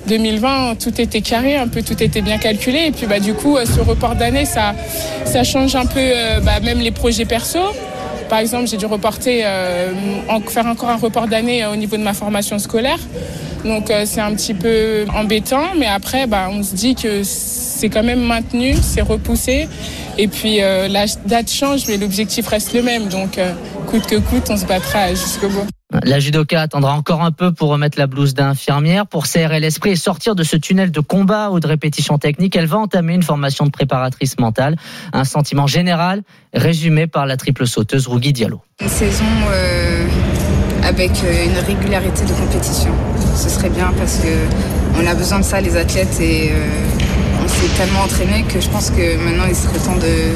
[0.07, 2.85] 2020, tout était carré, un peu tout était bien calculé.
[2.87, 4.73] Et puis bah, du coup, euh, ce report d'année, ça,
[5.25, 7.59] ça change un peu euh, bah, même les projets perso.
[8.29, 9.93] Par exemple, j'ai dû reporter, euh,
[10.47, 12.99] faire encore un report d'année euh, au niveau de ma formation scolaire.
[13.63, 17.89] Donc euh, c'est un petit peu embêtant, mais après, bah, on se dit que c'est
[17.89, 19.67] quand même maintenu, c'est repoussé.
[20.17, 23.07] Et puis la date change, mais l'objectif reste le même.
[23.07, 23.39] Donc
[23.85, 25.76] coûte que coûte, on se battra jusqu'au bout.
[26.03, 29.95] La judoka attendra encore un peu pour remettre la blouse d'infirmière, pour serrer l'esprit et
[29.95, 32.57] sortir de ce tunnel de combat ou de répétition technique.
[32.57, 34.75] Elle va entamer une formation de préparatrice mentale.
[35.13, 36.23] Un sentiment général
[36.53, 38.61] résumé par la triple sauteuse Rougui Diallo.
[38.81, 40.07] Une saison euh,
[40.83, 42.91] avec euh, une régularité de compétition.
[43.35, 46.67] Ce serait bien parce que on a besoin de ça les athlètes et euh,
[47.43, 50.35] on s'est tellement entraîné que je pense que maintenant il serait temps de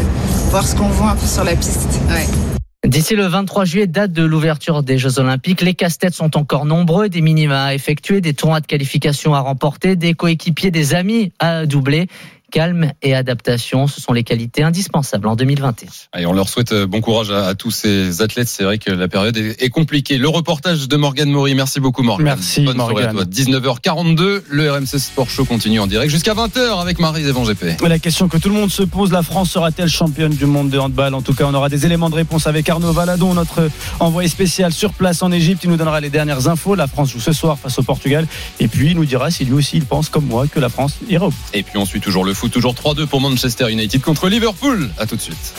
[0.50, 2.00] voir ce qu'on voit un peu sur la piste.
[2.10, 2.61] Ouais.
[2.88, 7.10] D'ici le 23 juillet, date de l'ouverture des Jeux Olympiques, les casse-têtes sont encore nombreux,
[7.10, 11.68] des minima à effectuer, des tournois de qualification à remporter, des coéquipiers, des amis à
[11.68, 12.08] doubler.
[12.52, 15.90] Calme et adaptation, ce sont les qualités indispensables en 2021.
[16.12, 18.48] Allez, on leur souhaite euh, bon courage à, à tous ces athlètes.
[18.50, 20.18] C'est vrai que la période est, est compliquée.
[20.18, 21.56] Le reportage de Morgane Maury.
[21.56, 22.26] Merci beaucoup, Morgane.
[22.26, 23.32] Merci, Bonne soirée à Morgane.
[23.32, 23.60] toi.
[23.80, 24.42] 19h42.
[24.50, 27.82] Le RMC Sport Show continue en direct jusqu'à 20h avec Marie Zévan GP.
[27.88, 30.78] La question que tout le monde se pose, la France sera-t-elle championne du monde de
[30.78, 31.14] handball?
[31.14, 34.72] En tout cas, on aura des éléments de réponse avec Arnaud Valadon, notre envoyé spécial
[34.74, 35.64] sur place en Égypte.
[35.64, 36.76] Il nous donnera les dernières infos.
[36.76, 38.28] La France joue ce soir face au Portugal.
[38.60, 40.98] Et puis, il nous dira si lui aussi, il pense comme moi que la France
[41.10, 41.38] ira au bout.
[41.54, 44.90] Et puis on suit toujours le foot, toujours 3-2 pour Manchester United contre Liverpool.
[44.98, 45.54] À tout de suite.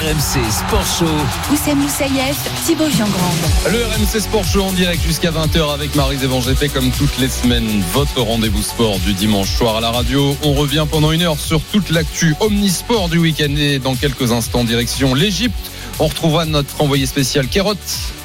[0.00, 1.52] RMC Sport Show.
[1.52, 3.36] Oussem Moussaïef, Thibaut Giangrande.
[3.70, 7.28] Le RMC Sport Show en direct jusqu'à 20h avec Marie Zévan GP comme toutes les
[7.28, 7.82] semaines.
[7.92, 10.34] Votre rendez-vous sport du dimanche soir à la radio.
[10.42, 14.64] On revient pendant une heure sur toute l'actu omnisport du week-end et dans quelques instants
[14.64, 15.70] direction l'Égypte.
[15.98, 17.78] On retrouvera notre envoyé spécial Kérotte,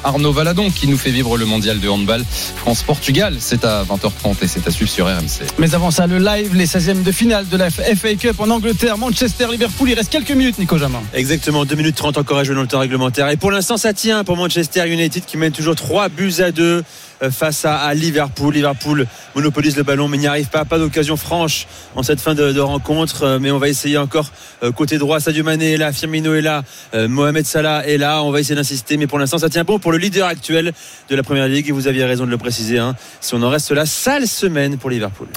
[0.04, 2.24] Arnaud Valadon, qui nous fait vivre le mondial de handball
[2.56, 3.36] France-Portugal.
[3.38, 5.46] C'est à 20h30 et c'est à suivre sur RMC.
[5.58, 8.98] Mais avant ça, le live, les 16e de finale de la FA Cup en Angleterre,
[8.98, 9.90] Manchester-Liverpool.
[9.90, 11.02] Il reste quelques minutes, Nico Jamin.
[11.14, 13.28] Exactement, 2 minutes 30 encore à jouer dans le temps réglementaire.
[13.28, 16.62] Et pour l'instant, ça tient pour Manchester United qui mène toujours 3 buts à 2
[16.62, 16.82] euh,
[17.30, 18.54] face à, Liverpool.
[18.54, 20.64] Liverpool monopolise le ballon, mais n'y arrive pas.
[20.64, 23.24] Pas d'occasion franche en cette fin de, rencontre.
[23.24, 24.26] Euh, Mais on va essayer encore
[24.62, 25.20] euh, côté droit.
[25.20, 26.62] Sadio Mané est là, Firmino est là,
[26.94, 28.22] euh, Mohamed Salah est là.
[28.22, 30.72] On va essayer d'insister, mais pour l'instant, ça tient bon pour le leader actuel
[31.08, 31.68] de la Première Ligue.
[31.68, 32.78] Et vous aviez raison de le préciser.
[32.78, 32.94] hein.
[33.20, 35.28] Si on en reste là, sale semaine pour Liverpool.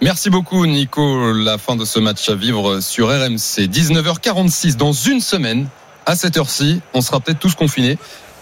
[0.00, 1.32] Merci beaucoup Nico.
[1.32, 3.66] La fin de ce match à vivre sur RMC.
[3.66, 5.68] 19h46 dans une semaine.
[6.06, 7.98] À cette heure-ci, on sera peut-être tous confinés.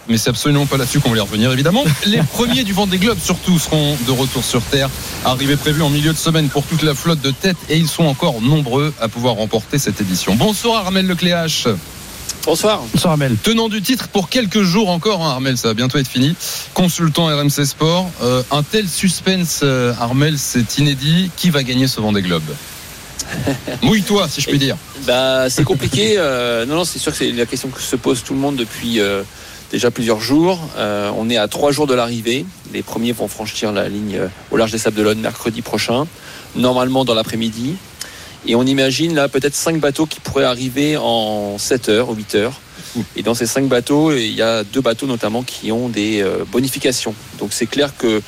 [0.08, 1.84] Mais c'est absolument pas là-dessus qu'on va y revenir, évidemment.
[2.06, 4.88] Les premiers du Vendée Globe, surtout, seront de retour sur Terre.
[5.24, 7.56] Arrivée prévue en milieu de semaine pour toute la flotte de tête.
[7.68, 10.34] Et ils sont encore nombreux à pouvoir remporter cette édition.
[10.36, 11.66] Bonsoir Armel Lecléache.
[12.44, 12.82] Bonsoir.
[12.92, 13.36] Bonsoir Armel.
[13.42, 16.36] Tenant du titre pour quelques jours encore, hein, Armel, ça va bientôt être fini.
[16.74, 18.08] Consultant RMC Sport.
[18.22, 21.30] Euh, un tel suspense, euh, Armel, c'est inédit.
[21.36, 22.44] Qui va gagner ce Vendée Globe?
[23.82, 24.76] Mouille-toi, si je puis dire.
[25.06, 26.14] Bah, c'est compliqué.
[26.18, 28.56] euh, non, non, c'est sûr que c'est la question que se pose tout le monde
[28.56, 29.22] depuis euh,
[29.70, 30.58] déjà plusieurs jours.
[30.76, 32.44] Euh, on est à trois jours de l'arrivée.
[32.72, 36.06] Les premiers vont franchir la ligne euh, au large des Sables d'Olonne mercredi prochain,
[36.54, 37.76] normalement dans l'après-midi.
[38.46, 42.34] Et on imagine là peut-être cinq bateaux qui pourraient arriver en 7 heures ou 8
[42.36, 42.60] heures.
[43.16, 46.44] Et dans ces cinq bateaux, il y a deux bateaux notamment qui ont des euh,
[46.50, 47.14] bonifications.
[47.38, 48.22] Donc c'est clair que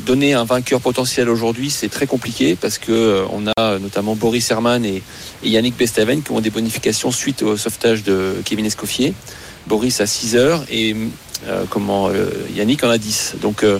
[0.00, 4.50] donner un vainqueur potentiel aujourd'hui, c'est très compliqué parce que euh, on a notamment Boris
[4.50, 5.02] Herman et,
[5.44, 9.14] et Yannick Besteven qui ont des bonifications suite au sauvetage de Kevin Escoffier.
[9.66, 10.96] Boris à 6 heures et
[11.46, 13.36] euh, comment euh, Yannick en a 10.
[13.40, 13.78] Donc euh,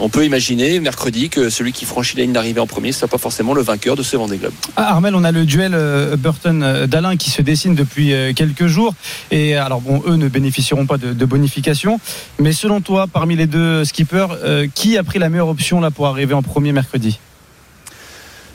[0.00, 3.08] on peut imaginer mercredi que celui qui franchit la ligne d'arrivée en premier ne soit
[3.08, 4.52] pas forcément le vainqueur de ce Vendée Globe.
[4.76, 5.74] Ah, Armel, on a le duel
[6.18, 8.94] Burton-Dalin qui se dessine depuis quelques jours.
[9.30, 12.00] Et alors, bon, eux ne bénéficieront pas de, de bonification.
[12.38, 14.28] Mais selon toi, parmi les deux skippers,
[14.74, 17.18] qui a pris la meilleure option là pour arriver en premier mercredi?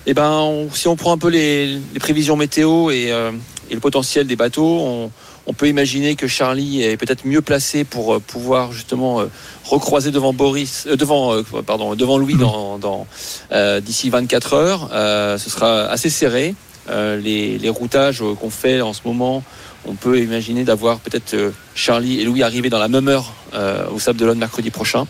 [0.05, 3.09] Eh ben, on- si on prend un peu les, les prévisions météo et,
[3.69, 5.11] et le potentiel des bateaux, on,
[5.45, 9.25] on peut imaginer que Charlie est peut-être mieux placé pour euh, pouvoir justement euh,
[9.65, 13.07] recroiser devant Boris, euh, devant, euh, pardon, devant Louis dans, dans,
[13.51, 14.89] euh, d'ici 24 heures.
[14.93, 16.55] Euh, ce sera assez serré.
[16.89, 19.43] Euh, les, les routages qu'on fait en ce moment,
[19.85, 21.35] on peut imaginer d'avoir peut-être
[21.75, 25.07] Charlie et Louis arriver dans la même heure euh, au Sable d'Olonne mercredi prochain.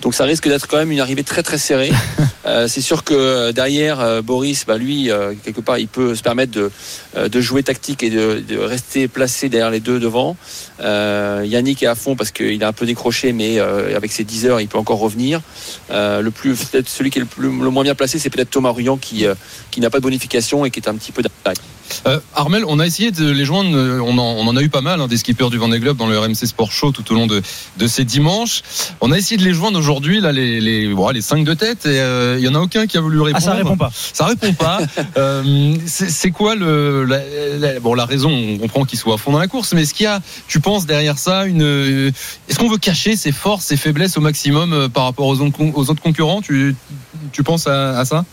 [0.00, 1.92] Donc ça risque d'être quand même une arrivée très très serrée.
[2.46, 6.14] Euh, c'est sûr que euh, derrière euh, Boris, bah, lui euh, quelque part, il peut
[6.14, 6.70] se permettre de,
[7.14, 10.38] euh, de jouer tactique et de, de rester placé derrière les deux devant.
[10.80, 14.24] Euh, Yannick est à fond parce qu'il a un peu décroché, mais euh, avec ses
[14.24, 15.42] 10 heures, il peut encore revenir.
[15.90, 18.50] Euh, le plus peut-être celui qui est le, plus, le moins bien placé, c'est peut-être
[18.50, 19.34] Thomas Ruyant qui euh,
[19.70, 21.58] qui n'a pas de bonification et qui est un petit peu d'attaque.
[22.06, 24.68] Euh, Armel, on a essayé de les joindre, euh, on en, on en a eu
[24.68, 27.14] pas mal, hein, des skippers du Vendée Globe dans le RMC Sport Show tout au
[27.14, 27.42] long de,
[27.76, 28.62] de ces dimanches.
[29.00, 31.86] On a essayé de les joindre aujourd'hui, là, les, les, bon, les cinq de tête,
[31.86, 33.42] et euh, il y en a aucun qui a voulu répondre.
[33.42, 33.90] Ah, ça répond pas.
[33.94, 34.78] Ça répond pas.
[35.16, 37.20] Euh, c'est quoi le, la,
[37.58, 39.92] la- bon, la raison On comprend qu'ils soient à fond dans la course, mais est-ce
[39.94, 42.10] qu'il y a, tu penses derrière ça, une, euh,
[42.48, 45.56] est-ce qu'on veut cacher ses forces, ses faiblesses au maximum euh, par rapport aux autres,
[45.56, 46.40] con- aux autres concurrents?
[46.42, 46.74] Tu,
[47.32, 48.24] tu penses à, à ça?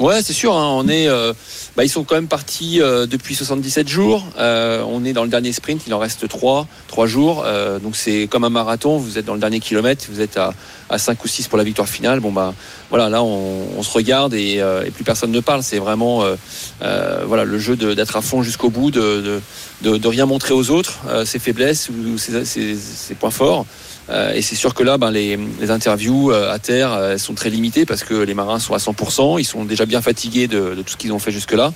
[0.00, 0.54] Ouais, c'est sûr.
[0.56, 1.32] hein, on est, euh,
[1.76, 4.24] bah, ils sont quand même partis euh, depuis 77 jours.
[4.38, 5.82] Euh, on est dans le dernier sprint.
[5.86, 7.42] Il en reste 3 trois jours.
[7.46, 8.96] Euh, donc c'est comme un marathon.
[8.96, 10.06] Vous êtes dans le dernier kilomètre.
[10.10, 10.54] Vous êtes à,
[10.88, 12.20] à 5 ou 6 pour la victoire finale.
[12.20, 12.54] Bon bah
[12.88, 15.62] voilà, là on, on se regarde et, euh, et plus personne ne parle.
[15.62, 19.40] C'est vraiment euh, voilà le jeu d'être à fond jusqu'au bout, de,
[19.82, 23.66] de, de, rien montrer aux autres, ses faiblesses ou ses, ses- ses points forts.
[24.10, 25.38] Euh, et c'est sûr que là, ben, les,
[25.70, 29.38] interviews euh, à terre euh, sont très limitées parce que les marins sont à 100%.
[29.38, 31.72] Ils sont déjà bien fatigués de, tout ce qu'ils ont fait jusque-là.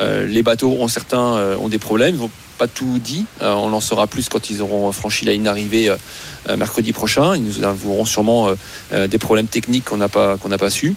[0.00, 2.16] Les bateaux, ont certains ont des problèmes.
[2.16, 3.24] Ils vont pas tout dit.
[3.40, 5.94] On en saura plus quand ils auront franchi la ligne d'arrivée
[6.56, 7.36] mercredi prochain.
[7.36, 8.48] Ils nous avoueront sûrement
[8.90, 10.96] des problèmes techniques qu'on n'a pas su.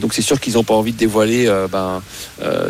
[0.00, 2.02] Donc c'est sûr qu'ils n'ont pas envie de dévoiler, ben,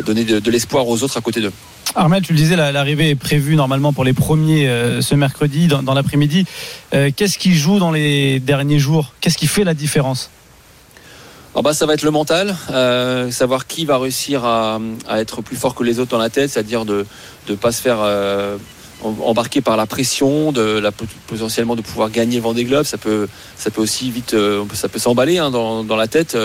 [0.05, 1.51] donner de, de l'espoir aux autres à côté d'eux.
[1.95, 5.67] Armel, tu le disais, la- l'arrivée est prévue normalement pour les premiers euh, ce mercredi
[5.67, 6.45] dans, l'après-midi.
[6.93, 9.13] Euh, Qu'est-ce qui joue dans les derniers jours?
[9.21, 10.29] Qu'est-ce qui fait la différence?
[11.53, 14.79] Alors bah, ça va être le mental, euh, savoir qui va réussir à,
[15.15, 17.05] être plus fort que les autres dans la tête, c'est-à-dire de
[17.49, 17.97] ne pas se faire
[19.03, 20.83] em- embarquer par la pression, de
[21.25, 22.83] potentiellement de pouvoir gagner le Vendée Globe.
[22.83, 24.35] Ça peut, ça peut aussi vite,
[24.73, 26.37] ça peut s'emballer hein, dans, la tête,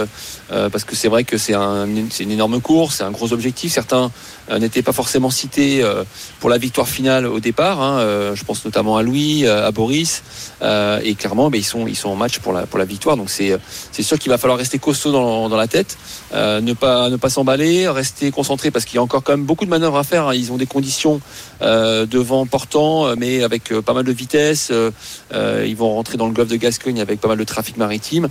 [0.48, 3.70] parce que c'est vrai que c'est un, c'est une énorme course, c'est un gros objectif.
[3.70, 4.10] Certains
[4.50, 6.04] n'étaient pas forcément cités euh,
[6.40, 7.80] pour la victoire finale au départ.
[7.80, 7.98] hein.
[8.00, 10.22] Euh, je pense notamment à Louis, euh, à Boris,
[10.62, 13.16] euh, et clairement, ben, ils sont, en match pour la, victoire.
[13.16, 13.58] Donc c'est,
[14.02, 15.96] sûr qu'il va falloir rester costaud dans, la tête,
[16.34, 19.70] euh, ne pas, s'emballer, rester concentré parce qu'il y a encore quand même beaucoup de
[19.70, 20.28] manœuvres à faire.
[20.28, 20.34] hein.
[20.34, 21.20] Ils ont des conditions
[21.62, 24.68] euh, de vent portant, euh, mais avec euh, pas mal de vitesse.
[24.70, 24.90] Euh,
[25.32, 28.28] euh, ils vont rentrer dans le golfe de Gascogne avec pas mal de trafic maritime.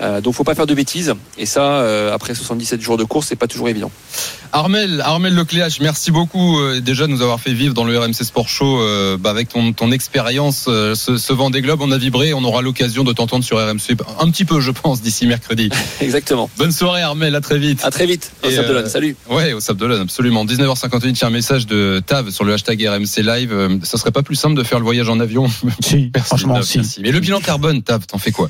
[0.00, 3.28] Euh, donc faut pas faire de bêtises et ça euh, après 77 jours de course
[3.28, 3.92] c'est pas toujours évident.
[4.52, 8.12] Armel, Armel Lecléache, merci beaucoup euh, déjà de nous avoir fait vivre dans le RMC
[8.22, 11.80] Sport Show euh, bah, avec ton, ton expérience euh, ce, ce Vendée Globe.
[11.82, 15.00] On a vibré, on aura l'occasion de t'entendre sur RMC un petit peu, je pense,
[15.02, 15.70] d'ici mercredi.
[16.00, 16.48] Exactement.
[16.56, 17.80] Bonne soirée Armel, à très vite.
[17.84, 18.30] À très vite.
[18.44, 18.84] Au Sable d'Olonne.
[18.84, 19.16] euh, Salut.
[19.28, 20.44] Ouais, au Sable d'Olonne, absolument.
[20.44, 23.52] 19h58, il y a un message de Tav sur le hashtag RMC Live.
[23.52, 25.48] Euh, Ça serait pas plus simple de faire le voyage en avion
[25.82, 26.80] Si, Merci, franchement, si.
[27.00, 28.48] Mais le bilan carbone, Tav, t'en fais quoi?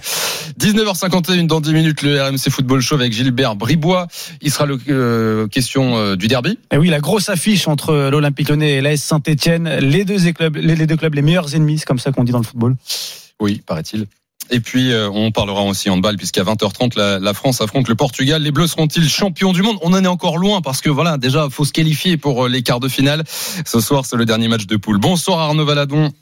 [1.34, 4.06] 19h51 dans 10 minutes, le RMC Football Show avec Gilbert Bribois.
[4.40, 6.58] Il sera le euh, question euh, du derby.
[6.72, 10.76] Et oui, la grosse affiche entre l'Olympique Lyonnais et l'AS Saint-Etienne, les deux clubs, les,
[10.76, 12.76] les deux clubs les meilleurs ennemis, c'est comme ça qu'on dit dans le football.
[13.40, 14.06] Oui, paraît-il.
[14.50, 18.42] Et puis, euh, on parlera aussi handball, puisqu'à 20h30, la, la France affronte le Portugal.
[18.42, 19.78] Les Bleus seront-ils champions du monde?
[19.82, 22.80] On en est encore loin, parce que voilà, déjà, faut se qualifier pour les quarts
[22.80, 23.24] de finale.
[23.26, 24.98] Ce soir, c'est le dernier match de poule.
[24.98, 26.12] Bonsoir Arnaud Valadon.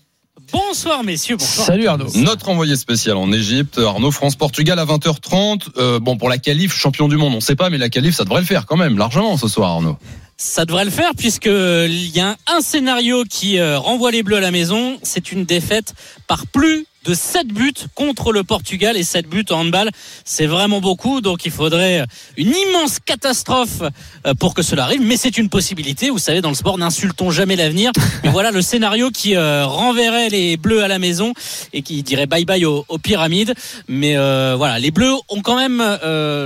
[0.50, 1.66] Bonsoir messieurs, bonsoir.
[1.66, 2.08] Salut Arnaud.
[2.14, 5.68] Notre envoyé spécial en Égypte, Arnaud France-Portugal à 20h30.
[5.76, 8.24] Euh, bon, pour la qualif, champion du monde, on sait pas, mais la qualif, ça
[8.24, 9.98] devrait le faire quand même, largement ce soir, Arnaud.
[10.38, 14.38] Ça devrait le faire puisque il y a un scénario qui euh, renvoie les Bleus
[14.38, 14.98] à la maison.
[15.02, 15.94] C'est une défaite
[16.26, 19.90] par plus de 7 buts contre le Portugal et 7 buts en handball.
[20.24, 22.04] C'est vraiment beaucoup, donc il faudrait
[22.36, 23.82] une immense catastrophe
[24.26, 25.02] euh, pour que cela arrive.
[25.02, 26.10] Mais c'est une possibilité.
[26.10, 27.92] Vous savez, dans le sport, n'insultons jamais l'avenir.
[28.22, 31.32] Mais voilà le scénario qui euh, renverrait les Bleus à la maison
[31.72, 33.54] et qui dirait bye bye aux, pyramides.
[33.88, 35.82] Mais euh, voilà, les Bleus ont quand même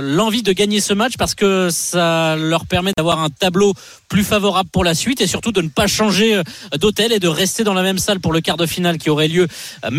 [0.01, 3.73] l'envie de gagner ce match parce que ça leur permet d'avoir un tableau
[4.09, 6.41] plus favorable pour la suite et surtout de ne pas changer
[6.79, 9.27] d'hôtel et de rester dans la même salle pour le quart de finale qui aurait
[9.27, 9.47] lieu
[9.85, 9.89] euh,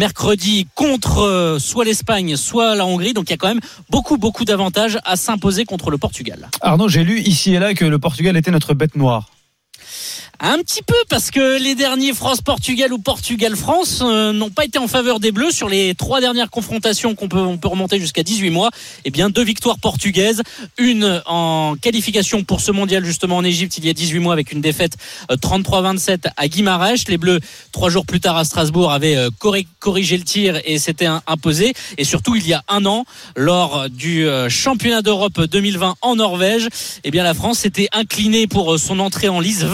[0.74, 3.12] contre euh, soit l'Espagne, soit la Hongrie.
[3.12, 6.48] Donc il y a quand même beaucoup, beaucoup d'avantages à s'imposer contre le Portugal.
[6.60, 9.30] Arnaud, j'ai lu ici et là que le Portugal était notre bête noire.
[10.40, 14.86] Un petit peu parce que les derniers France-Portugal ou Portugal-France euh, n'ont pas été en
[14.86, 18.50] faveur des Bleus sur les trois dernières confrontations qu'on peut, on peut remonter jusqu'à 18
[18.50, 18.70] mois.
[19.04, 20.42] Eh bien, deux victoires portugaises,
[20.78, 24.52] une en qualification pour ce mondial justement en Égypte il y a 18 mois avec
[24.52, 24.96] une défaite
[25.32, 26.94] euh, 33-27 à Guimarães.
[27.08, 27.40] Les Bleus,
[27.72, 31.72] trois jours plus tard à Strasbourg, avaient euh, corri- corrigé le tir et s'étaient imposés.
[31.96, 36.68] Et surtout, il y a un an, lors du euh, championnat d'Europe 2020 en Norvège,
[37.02, 39.64] eh bien, la France s'était inclinée pour euh, son entrée en lice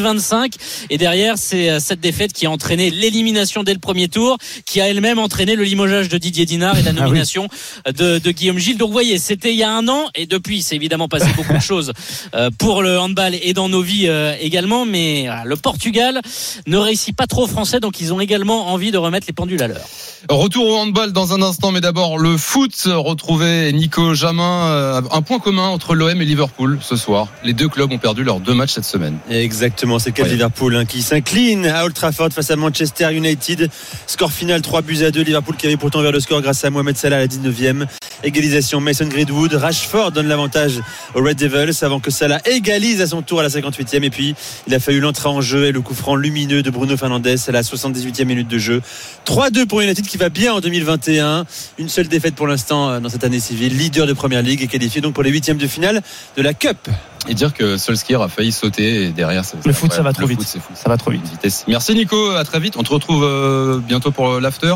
[0.00, 0.52] 28-25.
[0.90, 4.36] Et derrière, c'est euh, cette défaite qui a entraîné l'élimination dès le premier tour,
[4.66, 7.48] qui a elle-même entraîné le limogeage de Didier Dinard et la nomination
[7.86, 8.78] de, de Guillaume Gilles.
[8.78, 11.52] Donc, vous voyez, c'était il y a un an, et depuis, c'est évidemment passé beaucoup
[11.52, 11.92] de choses
[12.34, 14.84] euh, pour le handball et dans nos vies euh, également.
[14.86, 16.20] Mais voilà, le Portugal
[16.66, 19.62] ne réussit pas trop aux français, donc ils ont également envie de remettre les pendules
[19.62, 19.86] à l'heure.
[20.28, 22.72] Retour au handball dans un instant, mais d'abord le foot.
[22.86, 24.66] Retrouver Nico Jamin.
[24.68, 27.28] euh, Un point commun entre l'OM et Liverpool ce soir.
[27.44, 29.18] Les deux clubs ont perdu leurs deux matchs cette semaine.
[29.30, 33.12] Exactement, c'est le cas de Liverpool hein, qui s'incline à Old Trafford face à Manchester
[33.12, 33.70] United.
[34.06, 35.22] Score final 3 buts à 2.
[35.22, 37.86] Liverpool qui avait pourtant vers le score grâce à Mohamed Salah à la 19e.
[38.22, 39.54] Égalisation Mason Greenwood.
[39.54, 40.80] Rashford donne l'avantage
[41.14, 44.02] aux Red Devils avant que Salah égalise à son tour à la 58e.
[44.02, 44.34] Et puis
[44.66, 47.52] il a fallu l'entrée en jeu et le coup franc lumineux de Bruno Fernandes à
[47.52, 48.82] la 78e minute de jeu.
[49.26, 51.46] 3-2 pour United qui va bien en 2021.
[51.78, 53.76] Une seule défaite pour l'instant euh, dans cette année civile.
[53.76, 56.02] Leader de Première Ligue et qualifié donc pour les huitièmes de finale
[56.36, 56.88] de la Cup.
[57.28, 60.14] Et dire que Solskjaer a failli sauter et derrière ça- Le foot, ça va le
[60.14, 60.38] trop vite.
[60.38, 60.72] foot, c'est fou.
[60.74, 61.28] Ça va trop vite.
[61.30, 61.64] Vitesse.
[61.68, 62.74] Merci Nico, à très vite.
[62.76, 64.74] On te retrouve euh, bientôt pour l'after.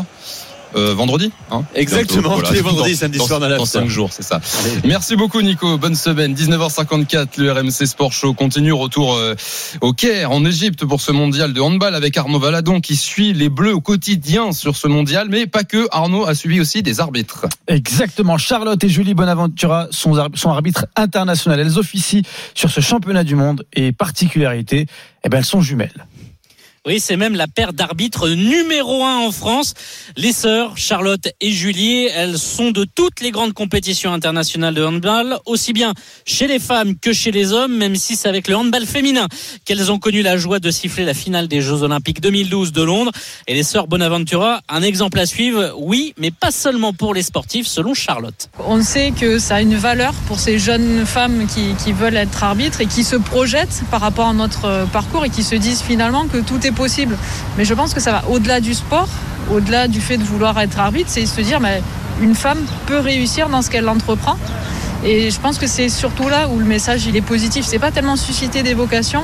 [0.75, 1.31] Euh, vendredi.
[1.51, 3.83] Hein Exactement, tous les vendredis, samedi dans- soir dans la Dans Star.
[3.83, 4.41] 5 jours, c'est ça.
[4.83, 6.33] Merci beaucoup Nico, bonne semaine.
[6.33, 8.73] 19h54, le RMC Sport Show continue.
[8.73, 9.35] Retour euh,
[9.81, 13.49] au Caire, en Égypte, pour ce mondial de handball avec Arnaud Valadon qui suit les
[13.49, 15.27] Bleus au quotidien sur ce mondial.
[15.29, 17.45] Mais pas que, Arnaud a suivi aussi des arbitres.
[17.67, 18.37] Exactement.
[18.37, 21.59] Charlotte et Julie Bonaventura sont, ar- sont arbitres internationales.
[21.59, 22.21] Elles officient
[22.53, 24.87] sur ce championnat du monde et particularité,
[25.23, 26.05] eh ben, elles sont jumelles.
[26.87, 29.73] Oui, c'est même la paire d'arbitres numéro un en France.
[30.17, 35.39] Les sœurs, Charlotte et Julie, elles sont de toutes les grandes compétitions internationales de handball,
[35.47, 35.95] aussi bien
[36.27, 39.27] chez les femmes que chez les hommes, même si c'est avec le handball féminin
[39.65, 43.11] qu'elles ont connu la joie de siffler la finale des Jeux Olympiques 2012 de Londres.
[43.47, 47.65] Et les sœurs Bonaventura, un exemple à suivre, oui, mais pas seulement pour les sportifs,
[47.65, 48.51] selon Charlotte.
[48.59, 52.43] On sait que ça a une valeur pour ces jeunes femmes qui, qui veulent être
[52.43, 56.27] arbitres et qui se projettent par rapport à notre parcours et qui se disent finalement
[56.27, 57.17] que tout est possible.
[57.57, 59.09] Mais je pense que ça va au-delà du sport,
[59.51, 61.81] au-delà du fait de vouloir être arbitre, c'est se dire mais
[62.21, 64.37] une femme peut réussir dans ce qu'elle entreprend.
[65.03, 67.65] Et je pense que c'est surtout là où le message il est positif.
[67.65, 69.23] C'est pas tellement susciter des vocations,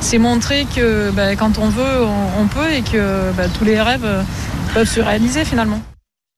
[0.00, 2.04] c'est montrer que ben, quand on veut,
[2.38, 4.22] on, peut et que ben, tous les rêves euh,
[4.74, 5.80] peuvent se réaliser finalement.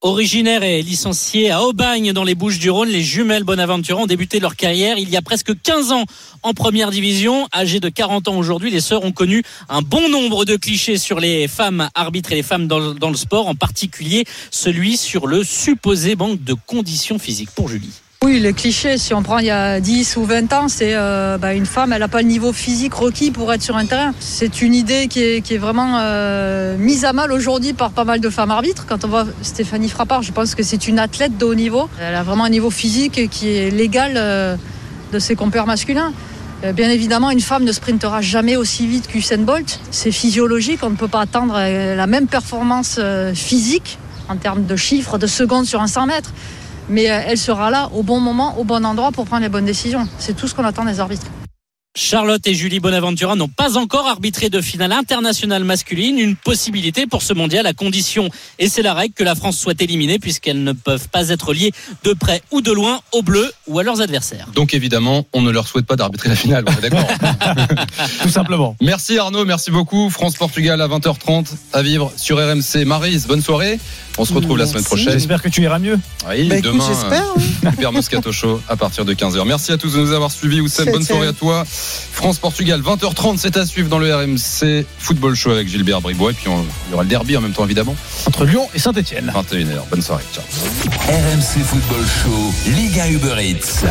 [0.07, 4.99] Originaire et licencié à Aubagne dans les Bouches-du-Rhône, les jumelles Bonaventura ont débuté leur carrière
[4.99, 6.05] il y a presque 15 ans
[6.45, 7.49] en première division.
[7.53, 11.19] Âgées de 40 ans aujourd'hui, les sœurs ont connu un bon nombre de clichés sur
[11.19, 12.79] les femmes arbitres et les femmes dans
[13.11, 17.91] le sport, en particulier celui sur le supposé manque de conditions physiques pour Julie.
[18.25, 21.37] Oui, les clichés, si on prend il y a 10 ou 20 ans, c'est euh,
[21.37, 24.15] bah, une femme, elle n'a pas le niveau physique requis pour être sur un terrain.
[24.21, 28.31] C'est une idée qui est, vraiment euh, mise à mal aujourd'hui par pas mal de
[28.31, 28.87] femmes arbitres.
[28.87, 31.91] Quand on voit Stéphanie Frappard, je pense que c'est une athlète de haut niveau.
[32.01, 34.57] Elle a vraiment un niveau physique qui est l'égal euh,
[35.13, 36.13] de ses compères masculins.
[36.75, 39.79] Bien évidemment, une femme ne sprintera jamais aussi vite qu'Usain Bolt.
[39.91, 42.99] C'est physiologique, on ne peut pas attendre la même performance
[43.35, 43.99] physique
[44.31, 46.33] en termes de chiffres, de secondes sur un 100 mètres
[46.89, 49.65] mais euh, elle sera là au bon moment, au bon endroit pour prendre les bonnes
[49.65, 50.07] décisions.
[50.19, 51.27] C'est tout ce qu'on attend des arbitres.
[51.97, 57.23] Charlotte et Julie Bonaventura n'ont pas encore arbitré de finale internationale masculine, une possibilité pour
[57.23, 58.29] ce mondial à condition,
[58.59, 61.73] et c'est la règle, que la France soit éliminée puisqu'elles ne peuvent pas être liées
[62.05, 64.49] de près ou de loin aux Bleus ou à leurs adversaires.
[64.55, 67.09] Donc évidemment, on ne leur souhaite pas d'arbitrer la finale, on est d'accord
[68.23, 68.77] Tout simplement.
[68.83, 70.11] Merci Arnaud, merci beaucoup.
[70.11, 72.85] France-Portugal à 20h30 à vivre sur RMC.
[72.85, 73.81] Marise, bonne soirée.
[74.19, 75.13] On se retrouve la semaine prochaine.
[75.13, 75.99] J'espère que tu iras mieux.
[76.29, 79.45] Oui, Bah, écoute, demain, j'espère, euh, Super Moscato Show à partir de 15h.
[79.47, 80.61] Merci à tous de nous avoir suivis.
[80.61, 81.65] Oussem, bonne soirée à toi.
[82.13, 86.31] France-Portugal, 20h30, c'est à suivre dans le RMC Football Show avec Gilbert Bribois.
[86.31, 87.95] Et puis on- il y aura le derby en même temps, évidemment.
[88.27, 89.33] Entre Lyon et Saint-Etienne.
[89.35, 89.83] 21h.
[89.91, 90.25] Bonne soirée.
[90.35, 90.45] Ciao.
[91.09, 93.85] RMC Football Show, Liga Uber Eats.